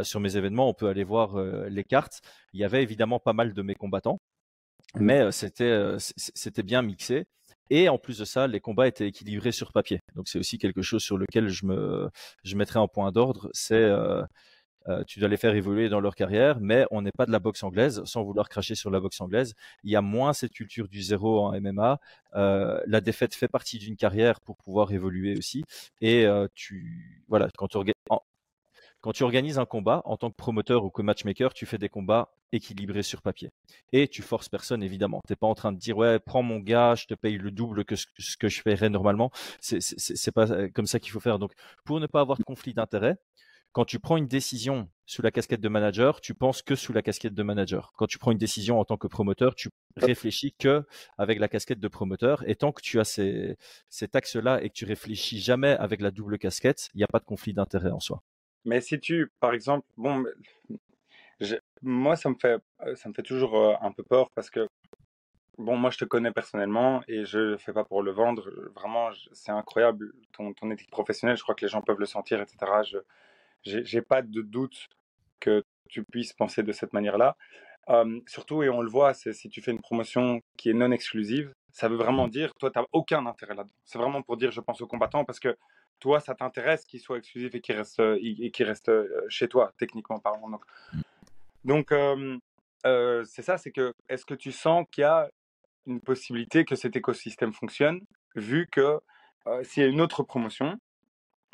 sur 0.02 0.18
mes 0.18 0.36
événements, 0.36 0.68
on 0.68 0.74
peut 0.74 0.88
aller 0.88 1.04
voir 1.04 1.38
les 1.68 1.84
cartes. 1.84 2.20
Il 2.54 2.60
y 2.60 2.64
avait 2.64 2.82
évidemment 2.82 3.20
pas 3.20 3.34
mal 3.34 3.52
de 3.52 3.62
mes 3.62 3.74
combattants, 3.74 4.18
mmh. 4.94 5.00
mais 5.04 5.32
c'était 5.32 5.96
c'était 5.98 6.62
bien 6.62 6.82
mixé. 6.82 7.26
Et 7.70 7.88
en 7.88 7.98
plus 7.98 8.18
de 8.18 8.24
ça, 8.24 8.46
les 8.46 8.60
combats 8.60 8.88
étaient 8.88 9.08
équilibrés 9.08 9.52
sur 9.52 9.72
papier. 9.72 10.00
Donc 10.14 10.28
c'est 10.28 10.38
aussi 10.38 10.58
quelque 10.58 10.82
chose 10.82 11.02
sur 11.02 11.18
lequel 11.18 11.48
je 11.48 11.66
me 11.66 12.08
je 12.44 12.56
mettrais 12.56 12.80
un 12.80 12.88
point 12.88 13.12
d'ordre. 13.12 13.50
C'est 13.52 13.90
euh, 14.88 15.02
tu 15.04 15.18
dois 15.18 15.28
les 15.28 15.36
faire 15.36 15.54
évoluer 15.54 15.88
dans 15.88 16.00
leur 16.00 16.14
carrière, 16.14 16.60
mais 16.60 16.86
on 16.90 17.02
n'est 17.02 17.12
pas 17.12 17.26
de 17.26 17.32
la 17.32 17.38
boxe 17.38 17.62
anglaise, 17.62 18.02
sans 18.04 18.22
vouloir 18.22 18.48
cracher 18.48 18.74
sur 18.74 18.90
la 18.90 19.00
boxe 19.00 19.20
anglaise. 19.20 19.54
Il 19.82 19.90
y 19.90 19.96
a 19.96 20.02
moins 20.02 20.32
cette 20.32 20.52
culture 20.52 20.88
du 20.88 21.02
zéro 21.02 21.40
en 21.40 21.60
MMA. 21.60 21.98
Euh, 22.34 22.80
la 22.86 23.00
défaite 23.00 23.34
fait 23.34 23.48
partie 23.48 23.78
d'une 23.78 23.96
carrière 23.96 24.40
pour 24.40 24.56
pouvoir 24.56 24.92
évoluer 24.92 25.36
aussi. 25.36 25.64
Et 26.00 26.26
euh, 26.26 26.46
tu, 26.54 27.24
voilà, 27.28 27.48
quand 27.56 27.68
tu, 27.68 27.78
quand 29.00 29.12
tu 29.12 29.22
organises 29.22 29.58
un 29.58 29.66
combat 29.66 30.02
en 30.04 30.16
tant 30.16 30.30
que 30.30 30.36
promoteur 30.36 30.84
ou 30.84 30.90
que 30.90 31.02
matchmaker, 31.02 31.54
tu 31.54 31.66
fais 31.66 31.78
des 31.78 31.88
combats 31.88 32.32
équilibrés 32.52 33.02
sur 33.02 33.22
papier. 33.22 33.50
Et 33.92 34.08
tu 34.08 34.22
forces 34.22 34.48
personne, 34.48 34.82
évidemment. 34.82 35.20
Tu 35.26 35.32
n'es 35.32 35.36
pas 35.36 35.46
en 35.46 35.54
train 35.54 35.72
de 35.72 35.78
dire, 35.78 35.96
ouais, 35.96 36.18
prends 36.18 36.42
mon 36.42 36.58
gars, 36.58 36.94
je 36.94 37.06
te 37.06 37.14
paye 37.14 37.38
le 37.38 37.50
double 37.50 37.84
que 37.84 37.96
ce, 37.96 38.06
que 38.36 38.48
je 38.48 38.62
paierais 38.62 38.90
normalement. 38.90 39.30
C'est 39.60 40.32
pas 40.32 40.68
comme 40.68 40.86
ça 40.86 40.98
qu'il 40.98 41.12
faut 41.12 41.20
faire. 41.20 41.38
Donc, 41.38 41.52
pour 41.84 42.00
ne 42.00 42.06
pas 42.06 42.20
avoir 42.20 42.38
de 42.38 42.44
conflit 42.44 42.74
d'intérêt, 42.74 43.16
quand 43.76 43.84
tu 43.84 43.98
prends 43.98 44.16
une 44.16 44.26
décision 44.26 44.88
sous 45.04 45.20
la 45.20 45.30
casquette 45.30 45.60
de 45.60 45.68
manager, 45.68 46.22
tu 46.22 46.32
penses 46.32 46.62
que 46.62 46.74
sous 46.74 46.94
la 46.94 47.02
casquette 47.02 47.34
de 47.34 47.42
manager. 47.42 47.92
Quand 47.96 48.06
tu 48.06 48.18
prends 48.18 48.32
une 48.32 48.38
décision 48.38 48.80
en 48.80 48.86
tant 48.86 48.96
que 48.96 49.06
promoteur, 49.06 49.54
tu 49.54 49.68
réfléchis 49.98 50.54
que 50.58 50.82
avec 51.18 51.38
la 51.38 51.46
casquette 51.46 51.78
de 51.78 51.88
promoteur. 51.88 52.42
Et 52.48 52.56
tant 52.56 52.72
que 52.72 52.80
tu 52.80 52.98
as 53.00 53.20
cet 53.90 54.16
axe-là 54.16 54.62
et 54.62 54.70
que 54.70 54.74
tu 54.74 54.86
réfléchis 54.86 55.40
jamais 55.40 55.72
avec 55.72 56.00
la 56.00 56.10
double 56.10 56.38
casquette, 56.38 56.88
il 56.94 56.98
n'y 56.98 57.04
a 57.04 57.06
pas 57.06 57.18
de 57.18 57.26
conflit 57.26 57.52
d'intérêt 57.52 57.90
en 57.90 58.00
soi. 58.00 58.22
Mais 58.66 58.80
si 58.80 59.00
tu, 59.00 59.32
par 59.40 59.54
exemple, 59.54 59.86
bon, 59.96 60.24
moi 61.82 62.16
ça 62.16 62.28
me 62.28 62.34
fait, 62.34 62.60
ça 62.96 63.08
me 63.08 63.14
fait 63.14 63.22
toujours 63.22 63.56
euh, 63.56 63.74
un 63.80 63.92
peu 63.92 64.02
peur 64.02 64.30
parce 64.34 64.50
que 64.50 64.68
bon, 65.56 65.76
moi 65.76 65.90
je 65.90 65.98
te 65.98 66.04
connais 66.04 66.32
personnellement 66.32 67.02
et 67.06 67.24
je 67.24 67.38
le 67.38 67.58
fais 67.58 67.72
pas 67.72 67.84
pour 67.84 68.02
le 68.02 68.10
vendre. 68.10 68.50
Vraiment, 68.74 69.10
c'est 69.32 69.52
incroyable 69.52 70.12
ton, 70.32 70.52
ton 70.52 70.70
éthique 70.70 70.90
professionnelle. 70.90 71.36
Je 71.36 71.42
crois 71.42 71.54
que 71.54 71.64
les 71.64 71.70
gens 71.70 71.80
peuvent 71.80 72.00
le 72.00 72.06
sentir, 72.06 72.40
etc. 72.40 72.58
Je, 72.84 72.98
j'ai 73.84 74.02
pas 74.02 74.22
de 74.22 74.42
doute 74.42 74.88
que 75.40 75.64
tu 75.88 76.02
puisses 76.04 76.32
penser 76.32 76.62
de 76.64 76.72
cette 76.72 76.92
manière-là. 76.92 77.36
surtout, 78.26 78.62
et 78.64 78.68
on 78.68 78.82
le 78.82 78.90
voit, 78.90 79.14
c'est 79.14 79.32
si 79.32 79.48
tu 79.48 79.62
fais 79.62 79.70
une 79.70 79.80
promotion 79.80 80.40
qui 80.56 80.70
est 80.70 80.74
non 80.74 80.90
exclusive, 80.90 81.52
ça 81.72 81.88
veut 81.88 81.96
vraiment 81.96 82.26
mmh. 82.26 82.30
dire, 82.30 82.54
toi, 82.54 82.70
tu 82.70 82.78
n'as 82.78 82.86
aucun 82.92 83.26
intérêt 83.26 83.54
là-dedans. 83.54 83.74
C'est 83.84 83.98
vraiment 83.98 84.22
pour 84.22 84.36
dire, 84.36 84.50
je 84.50 84.60
pense 84.60 84.80
aux 84.80 84.86
combattants, 84.86 85.24
parce 85.24 85.38
que 85.38 85.56
toi, 86.00 86.20
ça 86.20 86.34
t'intéresse 86.34 86.84
qu'il 86.84 87.00
soit 87.00 87.18
exclusif 87.18 87.54
et 87.54 87.60
qu'il 87.60 87.76
reste, 87.76 88.00
et 88.00 88.50
qu'il 88.50 88.66
reste 88.66 88.90
chez 89.28 89.48
toi, 89.48 89.72
techniquement 89.78 90.18
parlant. 90.18 90.60
Donc, 91.64 91.90
mmh. 91.90 92.38
c'est 93.24 93.42
ça, 93.42 93.58
c'est 93.58 93.72
que, 93.72 93.92
est-ce 94.08 94.24
que 94.24 94.34
tu 94.34 94.52
sens 94.52 94.86
qu'il 94.90 95.02
y 95.02 95.04
a 95.04 95.28
une 95.86 96.00
possibilité 96.00 96.64
que 96.64 96.74
cet 96.74 96.96
écosystème 96.96 97.52
fonctionne, 97.52 98.00
vu 98.34 98.68
que 98.70 99.00
s'il 99.62 99.82
y 99.82 99.86
a 99.86 99.88
une 99.88 100.00
autre 100.00 100.22
promotion, 100.22 100.78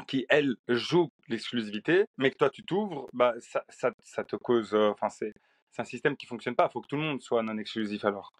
qui, 0.07 0.27
elle, 0.29 0.57
joue 0.69 1.11
l'exclusivité, 1.29 2.07
mais 2.19 2.31
que 2.31 2.37
toi, 2.37 2.51
tu 2.51 2.65
t'ouvres, 2.65 3.09
bah, 3.13 3.35
ça, 3.41 3.65
ça, 3.69 3.93
ça, 4.03 4.25
te 4.25 4.37
cause. 4.37 4.75
Euh, 4.75 4.91
enfin, 4.91 5.09
c'est 5.09 5.33
un 5.79 5.85
système 5.85 6.17
qui 6.17 6.27
fonctionne 6.27 6.55
pas. 6.55 6.69
Il 6.69 6.73
faut 6.73 6.81
que 6.81 6.89
tout 6.89 6.97
le 6.97 7.03
monde 7.03 7.23
soit 7.23 7.43
non 7.43 7.59
exclusif 7.59 8.05
alors. 8.05 8.33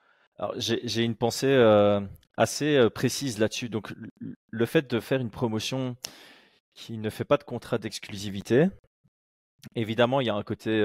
J'ai 0.57 1.03
une 1.03 1.15
pensée 1.17 1.47
euh, 1.47 2.01
assez 2.37 2.77
euh, 2.77 2.91
précise 2.91 3.39
là-dessus. 3.39 3.69
Donc, 3.69 3.93
le 4.51 4.67
fait 4.67 4.91
de 4.91 5.01
faire 5.01 5.21
une 5.21 5.31
promotion 5.31 5.97
qui 6.75 6.99
ne 6.99 7.11
fait 7.11 7.25
pas 7.25 7.37
de 7.37 7.45
contrat 7.45 7.79
d'exclusivité, 7.79 8.67
évidemment, 9.77 10.21
il 10.21 10.27
y 10.27 10.31
a 10.31 10.35
un 10.35 10.43
côté 10.43 10.85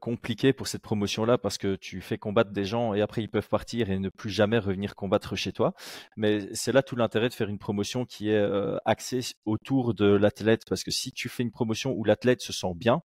compliqué 0.00 0.52
pour 0.52 0.66
cette 0.66 0.82
promotion-là 0.82 1.38
parce 1.38 1.58
que 1.58 1.76
tu 1.76 2.00
fais 2.00 2.18
combattre 2.18 2.50
des 2.50 2.64
gens 2.64 2.94
et 2.94 3.02
après 3.02 3.22
ils 3.22 3.28
peuvent 3.28 3.48
partir 3.48 3.90
et 3.90 3.98
ne 3.98 4.08
plus 4.08 4.30
jamais 4.30 4.58
revenir 4.58 4.96
combattre 4.96 5.36
chez 5.36 5.52
toi. 5.52 5.74
Mais 6.16 6.48
c'est 6.54 6.72
là 6.72 6.82
tout 6.82 6.96
l'intérêt 6.96 7.28
de 7.28 7.34
faire 7.34 7.48
une 7.48 7.58
promotion 7.58 8.04
qui 8.04 8.30
est 8.30 8.34
euh, 8.34 8.76
axée 8.84 9.20
autour 9.44 9.94
de 9.94 10.06
l'athlète 10.06 10.62
parce 10.68 10.82
que 10.82 10.90
si 10.90 11.12
tu 11.12 11.28
fais 11.28 11.42
une 11.42 11.52
promotion 11.52 11.92
où 11.92 12.02
l'athlète 12.02 12.40
se 12.40 12.52
sent 12.52 12.74
bien, 12.74 13.02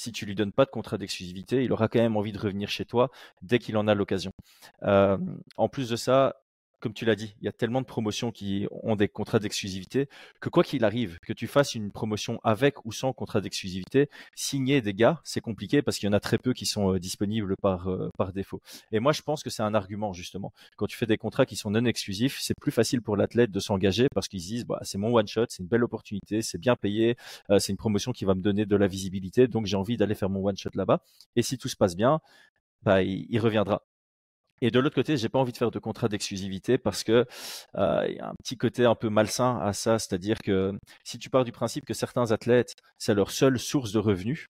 si 0.00 0.12
tu 0.12 0.24
lui 0.24 0.34
donnes 0.34 0.52
pas 0.52 0.64
de 0.64 0.70
contrat 0.70 0.96
d'exclusivité, 0.96 1.62
il 1.62 1.72
aura 1.72 1.88
quand 1.88 1.98
même 1.98 2.16
envie 2.16 2.32
de 2.32 2.38
revenir 2.38 2.70
chez 2.70 2.86
toi 2.86 3.10
dès 3.42 3.58
qu'il 3.58 3.76
en 3.76 3.86
a 3.86 3.94
l'occasion. 3.94 4.32
Euh, 4.82 5.18
en 5.56 5.68
plus 5.68 5.90
de 5.90 5.96
ça, 5.96 6.36
comme 6.80 6.94
tu 6.94 7.04
l'as 7.04 7.14
dit, 7.14 7.34
il 7.40 7.44
y 7.44 7.48
a 7.48 7.52
tellement 7.52 7.80
de 7.80 7.86
promotions 7.86 8.32
qui 8.32 8.66
ont 8.70 8.96
des 8.96 9.08
contrats 9.08 9.38
d'exclusivité 9.38 10.08
que 10.40 10.48
quoi 10.48 10.64
qu'il 10.64 10.84
arrive, 10.84 11.18
que 11.26 11.32
tu 11.32 11.46
fasses 11.46 11.74
une 11.74 11.92
promotion 11.92 12.40
avec 12.42 12.84
ou 12.84 12.92
sans 12.92 13.12
contrat 13.12 13.40
d'exclusivité, 13.40 14.08
signer 14.34 14.80
des 14.80 14.94
gars, 14.94 15.20
c'est 15.24 15.40
compliqué 15.40 15.82
parce 15.82 15.98
qu'il 15.98 16.06
y 16.06 16.10
en 16.10 16.14
a 16.14 16.20
très 16.20 16.38
peu 16.38 16.52
qui 16.52 16.66
sont 16.66 16.94
euh, 16.94 16.98
disponibles 16.98 17.54
par, 17.60 17.88
euh, 17.88 18.08
par 18.16 18.32
défaut. 18.32 18.60
Et 18.92 19.00
moi, 19.00 19.12
je 19.12 19.22
pense 19.22 19.42
que 19.42 19.50
c'est 19.50 19.62
un 19.62 19.74
argument 19.74 20.12
justement. 20.12 20.52
Quand 20.76 20.86
tu 20.86 20.96
fais 20.96 21.06
des 21.06 21.18
contrats 21.18 21.46
qui 21.46 21.56
sont 21.56 21.70
non 21.70 21.84
exclusifs, 21.84 22.38
c'est 22.40 22.54
plus 22.60 22.72
facile 22.72 23.02
pour 23.02 23.16
l'athlète 23.16 23.50
de 23.50 23.60
s'engager 23.60 24.06
parce 24.14 24.28
qu'ils 24.28 24.40
disent, 24.40 24.64
bah, 24.64 24.80
c'est 24.82 24.98
mon 24.98 25.14
one 25.14 25.28
shot, 25.28 25.46
c'est 25.48 25.62
une 25.62 25.68
belle 25.68 25.84
opportunité, 25.84 26.42
c'est 26.42 26.58
bien 26.58 26.76
payé, 26.76 27.16
euh, 27.50 27.58
c'est 27.58 27.72
une 27.72 27.78
promotion 27.78 28.12
qui 28.12 28.24
va 28.24 28.34
me 28.34 28.42
donner 28.42 28.66
de 28.66 28.76
la 28.76 28.86
visibilité, 28.86 29.48
donc 29.48 29.66
j'ai 29.66 29.76
envie 29.76 29.96
d'aller 29.96 30.14
faire 30.14 30.30
mon 30.30 30.46
one 30.46 30.56
shot 30.56 30.70
là-bas. 30.74 31.02
Et 31.36 31.42
si 31.42 31.58
tout 31.58 31.68
se 31.68 31.76
passe 31.76 31.96
bien, 31.96 32.20
bah, 32.82 33.02
il 33.02 33.38
reviendra. 33.40 33.82
Et 34.60 34.70
de 34.70 34.78
l'autre 34.78 34.94
côté, 34.94 35.16
j'ai 35.16 35.28
pas 35.28 35.38
envie 35.38 35.52
de 35.52 35.56
faire 35.56 35.70
de 35.70 35.78
contrat 35.78 36.08
d'exclusivité 36.08 36.78
parce 36.78 37.04
que 37.04 37.26
euh, 37.76 38.06
y 38.08 38.18
a 38.18 38.28
un 38.28 38.34
petit 38.42 38.56
côté 38.56 38.84
un 38.84 38.94
peu 38.94 39.08
malsain 39.08 39.58
à 39.60 39.72
ça, 39.72 39.98
c'est-à-dire 39.98 40.38
que 40.38 40.78
si 41.04 41.18
tu 41.18 41.30
pars 41.30 41.44
du 41.44 41.52
principe 41.52 41.84
que 41.86 41.94
certains 41.94 42.30
athlètes, 42.32 42.74
c'est 42.98 43.14
leur 43.14 43.30
seule 43.30 43.58
source 43.58 43.92
de 43.92 43.98
revenus, 43.98 44.48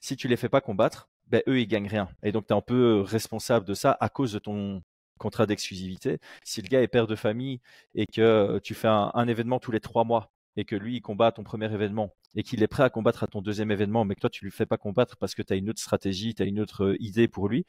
si 0.00 0.16
tu 0.16 0.28
les 0.28 0.36
fais 0.36 0.48
pas 0.48 0.60
combattre, 0.60 1.08
ben 1.28 1.42
eux 1.48 1.60
ils 1.60 1.66
gagnent 1.66 1.88
rien. 1.88 2.08
Et 2.22 2.32
donc 2.32 2.46
tu 2.46 2.52
es 2.54 2.56
un 2.56 2.60
peu 2.62 3.00
responsable 3.02 3.66
de 3.66 3.74
ça 3.74 3.96
à 4.00 4.08
cause 4.08 4.32
de 4.32 4.38
ton 4.38 4.82
contrat 5.18 5.46
d'exclusivité. 5.46 6.18
Si 6.44 6.62
le 6.62 6.68
gars 6.68 6.82
est 6.82 6.88
père 6.88 7.06
de 7.06 7.16
famille 7.16 7.60
et 7.94 8.06
que 8.06 8.60
tu 8.62 8.74
fais 8.74 8.88
un, 8.88 9.28
événement 9.28 9.58
tous 9.58 9.72
les 9.72 9.80
trois 9.80 10.04
mois 10.04 10.30
et 10.56 10.64
que 10.64 10.76
lui 10.76 10.96
il 10.96 11.02
combat 11.02 11.28
à 11.28 11.32
ton 11.32 11.44
premier 11.44 11.72
événement 11.72 12.14
et 12.34 12.42
qu'il 12.42 12.62
est 12.62 12.68
prêt 12.68 12.82
à 12.84 12.90
combattre 12.90 13.24
à 13.24 13.26
ton 13.26 13.42
deuxième 13.42 13.70
événement, 13.70 14.04
mais 14.04 14.14
que 14.14 14.20
toi 14.20 14.30
tu 14.30 14.44
lui 14.44 14.52
fais 14.52 14.66
pas 14.66 14.78
combattre 14.78 15.16
parce 15.16 15.34
que 15.34 15.42
tu 15.42 15.52
as 15.52 15.56
une 15.56 15.70
autre 15.70 15.80
stratégie, 15.80 16.34
tu 16.34 16.42
as 16.42 16.46
une 16.46 16.60
autre 16.60 16.96
idée 17.00 17.28
pour 17.28 17.48
lui, 17.48 17.66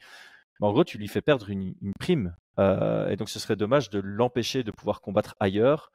en 0.66 0.72
gros, 0.72 0.84
tu 0.84 0.98
lui 0.98 1.08
fais 1.08 1.22
perdre 1.22 1.50
une, 1.50 1.74
prime. 1.98 2.34
Euh, 2.58 3.08
et 3.08 3.16
donc, 3.16 3.28
ce 3.28 3.38
serait 3.38 3.56
dommage 3.56 3.90
de 3.90 4.00
l'empêcher 4.00 4.62
de 4.62 4.70
pouvoir 4.70 5.00
combattre 5.00 5.34
ailleurs 5.40 5.90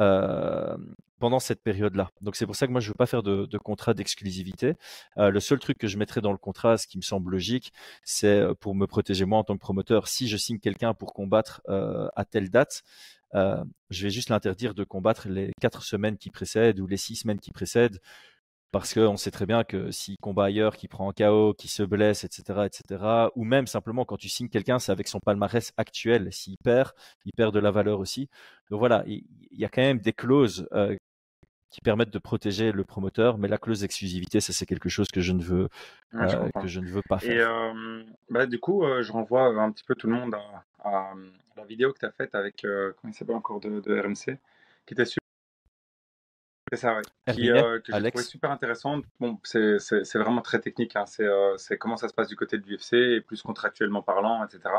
euh, 0.00 0.76
pendant 1.18 1.38
cette 1.38 1.62
période-là. 1.62 2.10
Donc, 2.22 2.36
c'est 2.36 2.46
pour 2.46 2.56
ça 2.56 2.66
que 2.66 2.72
moi, 2.72 2.80
je 2.80 2.88
ne 2.88 2.90
veux 2.90 2.96
pas 2.96 3.06
faire 3.06 3.22
de, 3.22 3.58
contrat 3.58 3.94
d'exclusivité. 3.94 4.74
Euh, 5.18 5.30
le 5.30 5.40
seul 5.40 5.58
truc 5.58 5.78
que 5.78 5.88
je 5.88 5.98
mettrais 5.98 6.20
dans 6.20 6.32
le 6.32 6.38
contrat, 6.38 6.78
ce 6.78 6.86
qui 6.86 6.96
me 6.96 7.02
semble 7.02 7.32
logique, 7.32 7.72
c'est 8.04 8.42
pour 8.60 8.74
me 8.74 8.86
protéger 8.86 9.24
moi 9.24 9.38
en 9.38 9.44
tant 9.44 9.54
que 9.54 9.60
promoteur. 9.60 10.08
Si 10.08 10.28
je 10.28 10.36
signe 10.36 10.58
quelqu'un 10.58 10.94
pour 10.94 11.12
combattre 11.12 11.60
à 11.68 12.24
telle 12.24 12.50
date, 12.50 12.82
je 13.34 14.02
vais 14.02 14.10
juste 14.10 14.30
l'interdire 14.30 14.74
de 14.74 14.84
combattre 14.84 15.28
les 15.28 15.52
quatre 15.60 15.82
semaines 15.82 16.16
qui 16.16 16.30
précèdent 16.30 16.80
ou 16.80 16.86
les 16.86 16.96
six 16.96 17.16
semaines 17.16 17.40
qui 17.40 17.50
précèdent 17.50 18.00
parce 18.78 18.94
qu'on 18.94 19.16
sait 19.16 19.30
très 19.30 19.46
bien 19.46 19.64
que 19.64 19.90
s'il 19.90 20.16
combat 20.18 20.44
ailleurs, 20.44 20.76
qu'il 20.76 20.88
prend 20.88 21.10
un 21.10 21.12
KO, 21.12 21.54
qu'il 21.54 21.70
se 21.70 21.82
blesse, 21.82 22.24
etc., 22.24 22.66
etc., 22.66 23.04
ou 23.34 23.44
même 23.44 23.66
simplement 23.66 24.04
quand 24.04 24.16
tu 24.16 24.28
signes 24.28 24.48
quelqu'un, 24.48 24.78
c'est 24.78 24.92
avec 24.92 25.08
son 25.08 25.20
palmarès 25.20 25.72
actuel. 25.76 26.32
S'il 26.32 26.56
perd, 26.58 26.92
il 27.24 27.32
perd 27.32 27.54
de 27.54 27.58
la 27.58 27.70
valeur 27.70 28.00
aussi. 28.00 28.28
Donc 28.70 28.78
voilà, 28.78 29.02
il, 29.06 29.24
y 29.52 29.64
a 29.64 29.68
quand 29.68 29.82
même 29.82 29.98
des 29.98 30.12
clauses 30.12 30.68
euh, 30.72 30.96
qui 31.70 31.80
permettent 31.80 32.12
de 32.12 32.18
protéger 32.18 32.72
le 32.72 32.84
promoteur, 32.84 33.38
mais 33.38 33.48
la 33.48 33.58
clause 33.58 33.80
d'exclusivité, 33.80 34.40
ça 34.40 34.52
c'est 34.52 34.66
quelque 34.66 34.88
chose 34.88 35.08
que 35.12 35.20
je 35.20 35.32
ne 35.32 35.42
veux, 35.42 35.68
euh, 36.14 36.48
que 36.60 36.66
je 36.66 36.80
ne 36.80 36.88
veux 36.88 37.02
pas 37.08 37.18
faire. 37.18 37.32
Et 37.32 37.40
euh, 37.40 38.04
bah, 38.30 38.46
du 38.46 38.58
coup, 38.58 38.84
je 39.00 39.12
renvoie 39.12 39.46
un 39.46 39.72
petit 39.72 39.84
peu 39.84 39.94
tout 39.94 40.06
le 40.06 40.14
monde 40.14 40.36
à, 40.84 41.12
la 41.56 41.64
vidéo 41.64 41.92
que 41.92 41.98
tu 41.98 42.06
as 42.06 42.12
faite 42.12 42.34
avec, 42.34 42.62
comment 42.62 43.12
il 43.12 43.14
s'appelle 43.14 43.36
encore 43.36 43.60
de, 43.60 43.80
de 43.80 44.00
RMC, 44.00 44.38
qui 44.86 44.94
était 44.94 45.04
super 45.04 45.25
c'est 46.72 46.78
ça, 46.78 46.96
ouais. 46.96 47.02
Qui, 47.32 47.50
euh, 47.50 47.78
que 47.80 47.92
trouvé 47.92 48.24
super 48.24 48.50
intéressante. 48.50 49.04
Bon, 49.20 49.38
c'est 49.44 49.78
vraiment 50.14 50.42
très 50.42 50.60
technique. 50.60 50.96
Hein. 50.96 51.04
Euh, 51.20 51.56
c'est 51.58 51.78
comment 51.78 51.96
ça 51.96 52.08
se 52.08 52.14
passe 52.14 52.26
du 52.28 52.34
côté 52.34 52.58
de 52.58 52.66
l'UFC, 52.66 52.94
et 52.94 53.20
plus 53.20 53.40
contractuellement 53.42 54.02
parlant, 54.02 54.44
etc. 54.44 54.74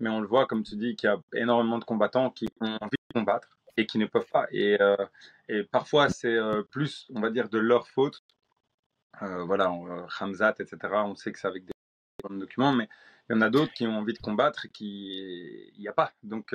Mais 0.00 0.10
on 0.10 0.20
le 0.20 0.26
voit, 0.26 0.46
comme 0.46 0.62
tu 0.62 0.76
dis, 0.76 0.94
qu'il 0.94 1.08
y 1.08 1.12
a 1.12 1.18
énormément 1.34 1.78
de 1.78 1.84
combattants 1.84 2.30
qui 2.30 2.48
ont 2.60 2.76
envie 2.80 2.98
de 3.08 3.14
combattre 3.14 3.48
et 3.78 3.86
qui 3.86 3.96
ne 3.96 4.04
peuvent 4.04 4.28
pas. 4.30 4.46
Et, 4.50 4.76
euh, 4.82 4.96
et 5.48 5.62
parfois, 5.62 6.10
c'est 6.10 6.36
plus, 6.70 7.06
on 7.14 7.20
va 7.20 7.30
dire, 7.30 7.48
de 7.48 7.58
leur 7.58 7.88
faute. 7.88 8.22
voilà, 9.20 9.70
Hamzat, 10.20 10.56
etc. 10.58 10.76
On 11.04 11.14
sait 11.14 11.32
que 11.32 11.38
c'est 11.38 11.48
avec 11.48 11.64
des 11.64 11.72
documents, 12.28 12.72
mais 12.72 12.90
il 13.30 13.36
y 13.36 13.38
en 13.38 13.40
a 13.40 13.48
d'autres 13.48 13.72
qui 13.72 13.86
ont 13.86 13.96
envie 13.96 14.12
de 14.12 14.18
combattre 14.18 14.66
et 14.66 14.68
qui 14.68 15.70
il 15.74 15.80
n'y 15.80 15.88
a 15.88 15.94
pas. 15.94 16.12
Donc, 16.22 16.54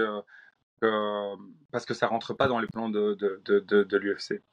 parce 1.71 1.85
que 1.87 1.95
ça 1.95 2.05
rentre 2.05 2.35
pas 2.35 2.47
dans 2.47 2.59
les 2.59 2.67
plans 2.67 2.89
de, 2.89 3.15
de, 3.15 3.41
de, 3.43 3.83
de 3.83 3.97
l'UFC. 3.97 4.43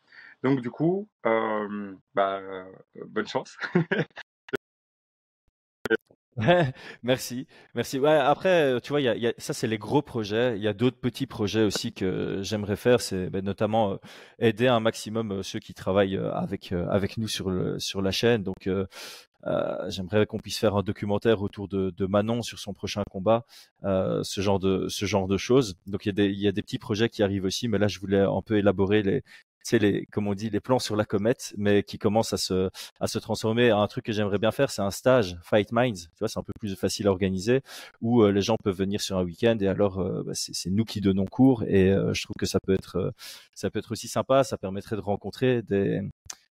Donc 0.44 0.60
du 0.60 0.70
coup, 0.70 1.08
euh, 1.26 1.94
bah, 2.14 2.40
bonne 3.06 3.26
chance. 3.26 3.56
merci, 7.02 7.46
merci. 7.74 8.04
Après, 8.04 8.80
tu 8.80 8.90
vois, 8.90 9.00
ça 9.38 9.52
c'est 9.52 9.66
les 9.66 9.78
gros 9.78 10.02
projets. 10.02 10.56
Il 10.56 10.62
y 10.62 10.68
a 10.68 10.72
d'autres 10.72 10.98
petits 10.98 11.26
projets 11.26 11.62
aussi 11.62 11.92
que 11.92 12.40
j'aimerais 12.42 12.76
faire. 12.76 13.00
C'est 13.00 13.30
ben, 13.30 13.44
notamment 13.44 13.92
euh, 13.92 13.96
aider 14.38 14.66
un 14.66 14.80
maximum 14.80 15.32
euh, 15.32 15.42
ceux 15.42 15.60
qui 15.60 15.74
travaillent 15.74 16.16
euh, 16.16 16.32
avec 16.32 16.72
avec 16.72 17.18
nous 17.18 17.28
sur 17.28 17.50
sur 17.78 18.02
la 18.02 18.10
chaîne. 18.10 18.42
Donc, 18.42 18.66
euh, 18.66 18.86
j'aimerais 19.88 20.26
qu'on 20.26 20.38
puisse 20.38 20.58
faire 20.58 20.76
un 20.76 20.82
documentaire 20.82 21.42
autour 21.42 21.68
de, 21.68 21.90
de 21.90 22.06
Manon 22.06 22.42
sur 22.42 22.58
son 22.58 22.72
prochain 22.72 23.02
combat, 23.10 23.44
ce 23.82 24.40
genre 24.40 24.58
de 24.58 24.88
ce 24.88 25.06
genre 25.06 25.28
de 25.28 25.36
choses. 25.36 25.76
Donc, 25.86 26.06
il 26.06 26.18
y 26.18 26.22
il 26.24 26.40
y 26.40 26.48
a 26.48 26.52
des 26.52 26.62
petits 26.62 26.78
projets 26.78 27.08
qui 27.08 27.22
arrivent 27.22 27.44
aussi, 27.44 27.68
mais 27.68 27.78
là, 27.78 27.88
je 27.88 28.00
voulais 28.00 28.20
un 28.20 28.42
peu 28.42 28.56
élaborer 28.58 29.02
les 29.02 29.22
c'est 29.64 29.78
les, 29.78 30.06
comme 30.12 30.28
on 30.28 30.34
dit, 30.34 30.50
les 30.50 30.60
plans 30.60 30.78
sur 30.78 30.94
la 30.94 31.04
comète, 31.06 31.54
mais 31.56 31.82
qui 31.82 31.98
commencent 31.98 32.34
à 32.34 32.36
se, 32.36 32.70
à 33.00 33.06
se 33.08 33.18
transformer. 33.18 33.70
Un 33.70 33.86
truc 33.88 34.04
que 34.04 34.12
j'aimerais 34.12 34.38
bien 34.38 34.52
faire, 34.52 34.70
c'est 34.70 34.82
un 34.82 34.90
stage 34.90 35.38
Fight 35.42 35.72
Minds. 35.72 36.10
Tu 36.14 36.18
vois, 36.20 36.28
c'est 36.28 36.38
un 36.38 36.42
peu 36.42 36.52
plus 36.60 36.76
facile 36.76 37.06
à 37.08 37.10
organiser, 37.10 37.62
où 38.02 38.22
euh, 38.22 38.30
les 38.30 38.42
gens 38.42 38.56
peuvent 38.62 38.76
venir 38.76 39.00
sur 39.00 39.16
un 39.18 39.24
week-end 39.24 39.56
et 39.60 39.66
alors 39.66 40.00
euh, 40.00 40.22
bah, 40.24 40.32
c'est 40.34 40.70
nous 40.70 40.84
qui 40.84 41.00
donnons 41.00 41.24
cours. 41.24 41.64
Et 41.64 41.90
euh, 41.90 42.12
je 42.14 42.22
trouve 42.22 42.36
que 42.38 42.46
ça 42.46 42.60
peut 42.60 42.74
être, 42.74 43.12
ça 43.54 43.70
peut 43.70 43.78
être 43.78 43.90
aussi 43.92 44.06
sympa. 44.06 44.44
Ça 44.44 44.58
permettrait 44.58 44.96
de 44.96 45.00
rencontrer 45.00 45.62
des, 45.62 46.02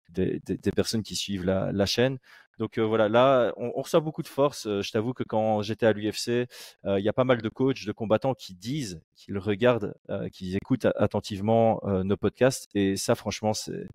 des, 0.10 0.40
des, 0.46 0.58
des 0.58 0.72
personnes 0.72 1.04
qui 1.04 1.16
suivent 1.16 1.46
la, 1.46 1.72
la 1.72 1.86
chaîne. 1.88 2.20
Donc 2.60 2.78
euh, 2.78 2.86
voilà, 2.86 3.10
là, 3.10 3.54
on, 3.58 3.72
on, 3.76 3.82
reçoit 3.82 4.02
beaucoup 4.02 4.22
de 4.22 4.28
force. 4.28 4.68
Euh, 4.68 4.82
je 4.82 4.92
t'avoue 4.92 5.14
que 5.14 5.24
quand 5.24 5.62
j'étais 5.62 5.86
à 5.86 5.94
l'UFC, 5.94 6.48
euh, 6.86 7.00
il 7.00 7.04
y 7.06 7.10
a 7.10 7.14
pas 7.14 7.24
mal 7.24 7.42
de 7.42 7.50
coachs, 7.50 7.86
de 7.86 7.92
combattants 7.92 8.34
qui 8.36 8.54
disent, 8.54 9.02
qu'ils 9.16 9.38
regardent, 9.38 9.96
qu'ils 10.32 10.56
écoutent 10.56 10.88
attentivement 10.96 11.82
nos 12.04 12.18
podcasts. 12.18 12.68
Et 12.76 12.96
ça, 12.96 13.16
franchement, 13.16 13.54
c'est 13.54 13.88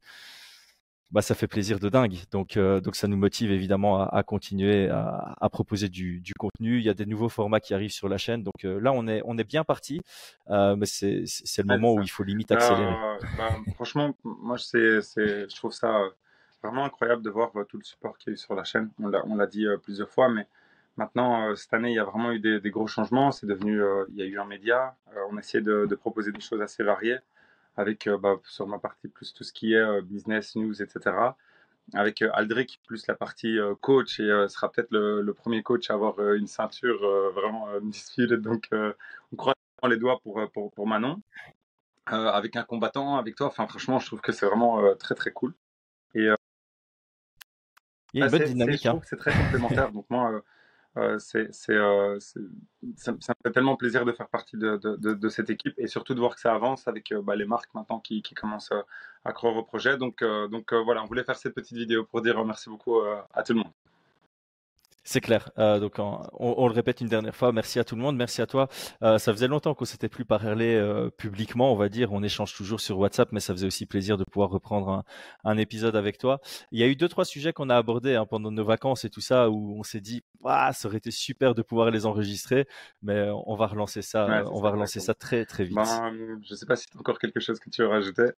bah, 1.14 1.22
ça 1.22 1.36
fait 1.36 1.46
plaisir 1.46 1.78
de 1.78 1.88
dingue. 1.88 2.16
Donc, 2.32 2.56
euh, 2.56 2.80
donc 2.80 2.96
ça 2.96 3.06
nous 3.06 3.16
motive 3.16 3.52
évidemment 3.52 4.02
à, 4.02 4.16
à 4.16 4.22
continuer 4.24 4.88
à, 4.88 5.36
à 5.40 5.48
proposer 5.48 5.88
du, 5.88 6.20
du, 6.20 6.32
contenu. 6.34 6.78
Il 6.78 6.84
y 6.84 6.88
a 6.88 6.94
des 6.94 7.06
nouveaux 7.06 7.28
formats 7.28 7.60
qui 7.60 7.72
arrivent 7.72 7.92
sur 7.92 8.08
la 8.08 8.18
chaîne. 8.18 8.42
Donc 8.42 8.64
euh, 8.64 8.80
là, 8.80 8.92
on 8.92 9.06
est, 9.06 9.22
on 9.24 9.38
est 9.38 9.44
bien 9.44 9.62
parti, 9.62 10.00
euh, 10.50 10.74
mais 10.74 10.86
c'est, 10.86 11.22
le 11.58 11.64
moment 11.64 11.94
où 11.94 12.02
il 12.02 12.10
faut 12.10 12.24
limite 12.24 12.50
accélérer. 12.50 12.96
Bah, 13.38 13.50
franchement, 13.74 14.12
moi, 14.24 14.58
c'est, 14.58 15.00
je 15.00 15.54
trouve 15.54 15.72
ça 15.72 16.02
vraiment 16.64 16.84
incroyable 16.84 17.22
de 17.22 17.30
voir 17.30 17.52
tout 17.68 17.78
le 17.78 17.84
support 17.84 18.18
qu'il 18.18 18.30
y 18.30 18.32
a 18.32 18.34
eu 18.34 18.36
sur 18.36 18.54
la 18.54 18.64
chaîne. 18.64 18.90
On 18.98 19.08
l'a, 19.08 19.46
dit 19.46 19.66
plusieurs 19.82 20.10
fois, 20.10 20.28
mais 20.28 20.48
maintenant, 20.96 21.54
cette 21.54 21.72
année, 21.74 21.90
il 21.90 21.96
y 21.96 21.98
a 21.98 22.04
vraiment 22.04 22.32
eu 22.32 22.40
des, 22.40 22.70
gros 22.70 22.86
changements. 22.86 23.30
C'est 23.32 23.46
devenu, 23.46 23.82
il 24.10 24.16
y 24.16 24.22
a 24.22 24.26
eu 24.26 24.38
un 24.38 24.44
média. 24.44 24.96
on 25.30 25.38
essaie 25.38 25.60
de, 25.60 25.86
de 25.86 25.94
proposer 25.94 26.32
des 26.32 26.40
choses 26.40 26.60
assez 26.62 26.82
variées 26.82 27.18
avec 27.76 28.06
euh, 28.06 28.18
bah, 28.18 28.36
sur 28.44 28.66
ma 28.66 28.78
partie 28.78 29.08
plus 29.08 29.32
tout 29.32 29.44
ce 29.44 29.52
qui 29.52 29.74
est 29.74 29.78
euh, 29.78 30.00
business, 30.00 30.56
news, 30.56 30.80
etc. 30.82 31.16
Avec 31.92 32.22
euh, 32.22 32.30
Aldric 32.32 32.80
plus 32.86 33.06
la 33.06 33.14
partie 33.14 33.58
coach 33.80 34.20
et 34.20 34.46
sera 34.48 34.70
peut-être 34.70 34.90
le, 34.90 35.32
premier 35.34 35.62
coach 35.62 35.90
à 35.90 35.94
avoir 35.94 36.18
une 36.32 36.46
ceinture 36.46 37.00
vraiment 37.32 37.68
undisputed. 37.68 38.40
Donc 38.40 38.70
on 38.72 39.36
croise 39.36 39.54
les 39.88 39.98
doigts 39.98 40.18
pour, 40.22 40.40
pour, 40.50 40.72
pour 40.72 40.86
Manon. 40.86 41.20
avec 42.06 42.56
un 42.56 42.62
combattant, 42.62 43.16
avec 43.16 43.34
toi, 43.36 43.48
enfin 43.48 43.66
franchement, 43.66 43.98
je 43.98 44.06
trouve 44.06 44.22
que 44.22 44.32
c'est 44.32 44.46
vraiment 44.46 44.94
très 44.96 45.14
très 45.14 45.30
cool. 45.30 45.52
Il 48.14 48.20
y 48.20 48.22
a 48.22 48.26
une 48.26 48.32
bah, 48.32 48.38
bonne 48.38 48.46
dynamique. 48.46 48.82
Je 48.82 48.88
trouve 48.88 48.98
hein. 48.98 49.00
que 49.00 49.08
c'est 49.08 49.16
très 49.16 49.32
complémentaire. 49.32 49.90
Donc 49.92 50.06
moi, 50.08 50.40
euh, 50.96 51.18
c'est, 51.18 51.50
euh, 51.70 52.20
ça, 52.20 53.12
me 53.12 53.18
fait 53.20 53.52
tellement 53.52 53.76
plaisir 53.76 54.04
de 54.04 54.12
faire 54.12 54.28
partie 54.28 54.56
de, 54.56 54.76
de, 54.76 55.14
de, 55.14 55.28
cette 55.28 55.50
équipe 55.50 55.74
et 55.76 55.88
surtout 55.88 56.14
de 56.14 56.20
voir 56.20 56.36
que 56.36 56.40
ça 56.40 56.54
avance 56.54 56.86
avec 56.86 57.10
euh, 57.10 57.20
bah, 57.20 57.34
les 57.34 57.46
marques 57.46 57.74
maintenant 57.74 57.98
qui, 57.98 58.22
qui, 58.22 58.34
commencent 58.34 58.72
à 59.24 59.32
croire 59.32 59.56
au 59.56 59.64
projet. 59.64 59.98
Donc, 59.98 60.22
donc 60.22 60.72
voilà, 60.72 61.02
on 61.02 61.06
voulait 61.06 61.24
faire 61.24 61.36
cette 61.36 61.54
petite 61.54 61.76
vidéo 61.76 62.04
pour 62.04 62.22
dire 62.22 62.42
merci 62.44 62.70
beaucoup 62.70 63.00
à 63.00 63.42
tout 63.42 63.54
le 63.54 63.60
monde. 63.60 63.72
C'est 65.06 65.20
clair. 65.20 65.50
Euh, 65.58 65.80
donc, 65.80 65.98
on, 65.98 66.26
on, 66.32 66.66
le 66.66 66.72
répète 66.72 67.02
une 67.02 67.08
dernière 67.08 67.36
fois. 67.36 67.52
Merci 67.52 67.78
à 67.78 67.84
tout 67.84 67.94
le 67.94 68.00
monde. 68.00 68.16
Merci 68.16 68.40
à 68.40 68.46
toi. 68.46 68.68
Euh, 69.02 69.18
ça 69.18 69.34
faisait 69.34 69.48
longtemps 69.48 69.74
qu'on 69.74 69.84
s'était 69.84 70.08
plus 70.08 70.24
parlé 70.24 70.74
euh, 70.76 71.10
publiquement, 71.10 71.70
on 71.70 71.76
va 71.76 71.90
dire. 71.90 72.12
On 72.12 72.22
échange 72.22 72.54
toujours 72.54 72.80
sur 72.80 72.98
WhatsApp, 72.98 73.30
mais 73.30 73.40
ça 73.40 73.52
faisait 73.52 73.66
aussi 73.66 73.84
plaisir 73.84 74.16
de 74.16 74.24
pouvoir 74.24 74.48
reprendre 74.48 74.88
un, 74.88 75.04
un 75.44 75.58
épisode 75.58 75.94
avec 75.94 76.16
toi. 76.16 76.40
Il 76.72 76.80
y 76.80 76.82
a 76.82 76.86
eu 76.86 76.96
deux 76.96 77.08
trois 77.08 77.26
sujets 77.26 77.52
qu'on 77.52 77.68
a 77.68 77.76
abordés 77.76 78.14
hein, 78.14 78.24
pendant 78.24 78.50
nos 78.50 78.64
vacances 78.64 79.04
et 79.04 79.10
tout 79.10 79.20
ça, 79.20 79.50
où 79.50 79.78
on 79.78 79.82
s'est 79.82 80.00
dit, 80.00 80.24
ah, 80.42 80.72
ça 80.72 80.88
aurait 80.88 80.96
été 80.96 81.10
super 81.10 81.54
de 81.54 81.60
pouvoir 81.60 81.90
les 81.90 82.06
enregistrer, 82.06 82.66
mais 83.02 83.28
on 83.46 83.56
va 83.56 83.66
relancer 83.66 84.00
ça. 84.00 84.26
Ouais, 84.26 84.42
on 84.50 84.62
va 84.62 84.70
relancer 84.70 85.00
ça 85.00 85.12
très 85.12 85.44
très 85.44 85.64
vite. 85.64 85.76
Ben, 85.76 86.40
je 86.42 86.54
sais 86.54 86.64
pas 86.64 86.76
si 86.76 86.86
as 86.94 86.98
encore 86.98 87.18
quelque 87.18 87.40
chose 87.40 87.60
que 87.60 87.68
tu 87.68 87.82
veux 87.82 87.88
rajouter. 87.88 88.30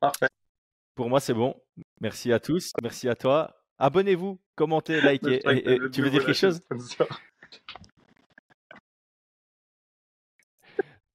Parfait. 0.00 0.28
Pour 0.96 1.08
moi, 1.08 1.20
c'est 1.20 1.34
bon. 1.34 1.54
Merci 2.00 2.32
à 2.32 2.40
tous. 2.40 2.72
Merci 2.82 3.08
à 3.08 3.14
toi. 3.14 3.55
Abonnez-vous, 3.78 4.40
commentez, 4.54 5.00
likez. 5.00 5.40
Et, 5.50 5.72
et, 5.72 5.90
tu 5.90 6.02
veux 6.02 6.10
dire 6.10 6.24
quelque 6.24 6.34
chose 6.34 6.62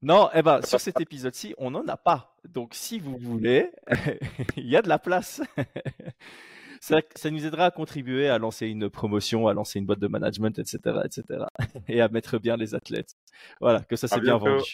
Non, 0.04 0.30
eh 0.34 0.42
ben, 0.42 0.62
sur 0.64 0.80
cet 0.80 1.00
épisode-ci, 1.00 1.54
on 1.60 1.72
n'en 1.72 1.88
a 1.88 1.96
pas. 1.96 2.36
Donc, 2.50 2.74
si 2.74 2.98
vous 3.00 3.18
voulez, 3.18 3.72
il 4.58 4.68
y 4.68 4.76
a 4.76 4.82
de 4.82 4.90
la 4.90 4.98
place. 4.98 5.42
ça, 6.82 7.02
ça, 7.16 7.30
nous 7.30 7.46
aidera 7.46 7.66
à 7.66 7.72
contribuer 7.72 8.28
à 8.28 8.40
lancer 8.40 8.66
une 8.66 8.90
promotion, 8.90 9.48
à 9.48 9.54
lancer 9.54 9.78
une 9.78 9.86
boîte 9.86 10.00
de 10.00 10.08
management, 10.08 10.58
etc., 10.58 11.02
etc., 11.06 11.46
et 11.88 12.02
à 12.02 12.10
mettre 12.10 12.40
bien 12.40 12.58
les 12.58 12.74
athlètes. 12.74 13.16
Voilà, 13.60 13.82
que 13.82 13.96
ça 13.96 14.08
s'est 14.08 14.22
bien 14.22 14.38
vendu. 14.38 14.74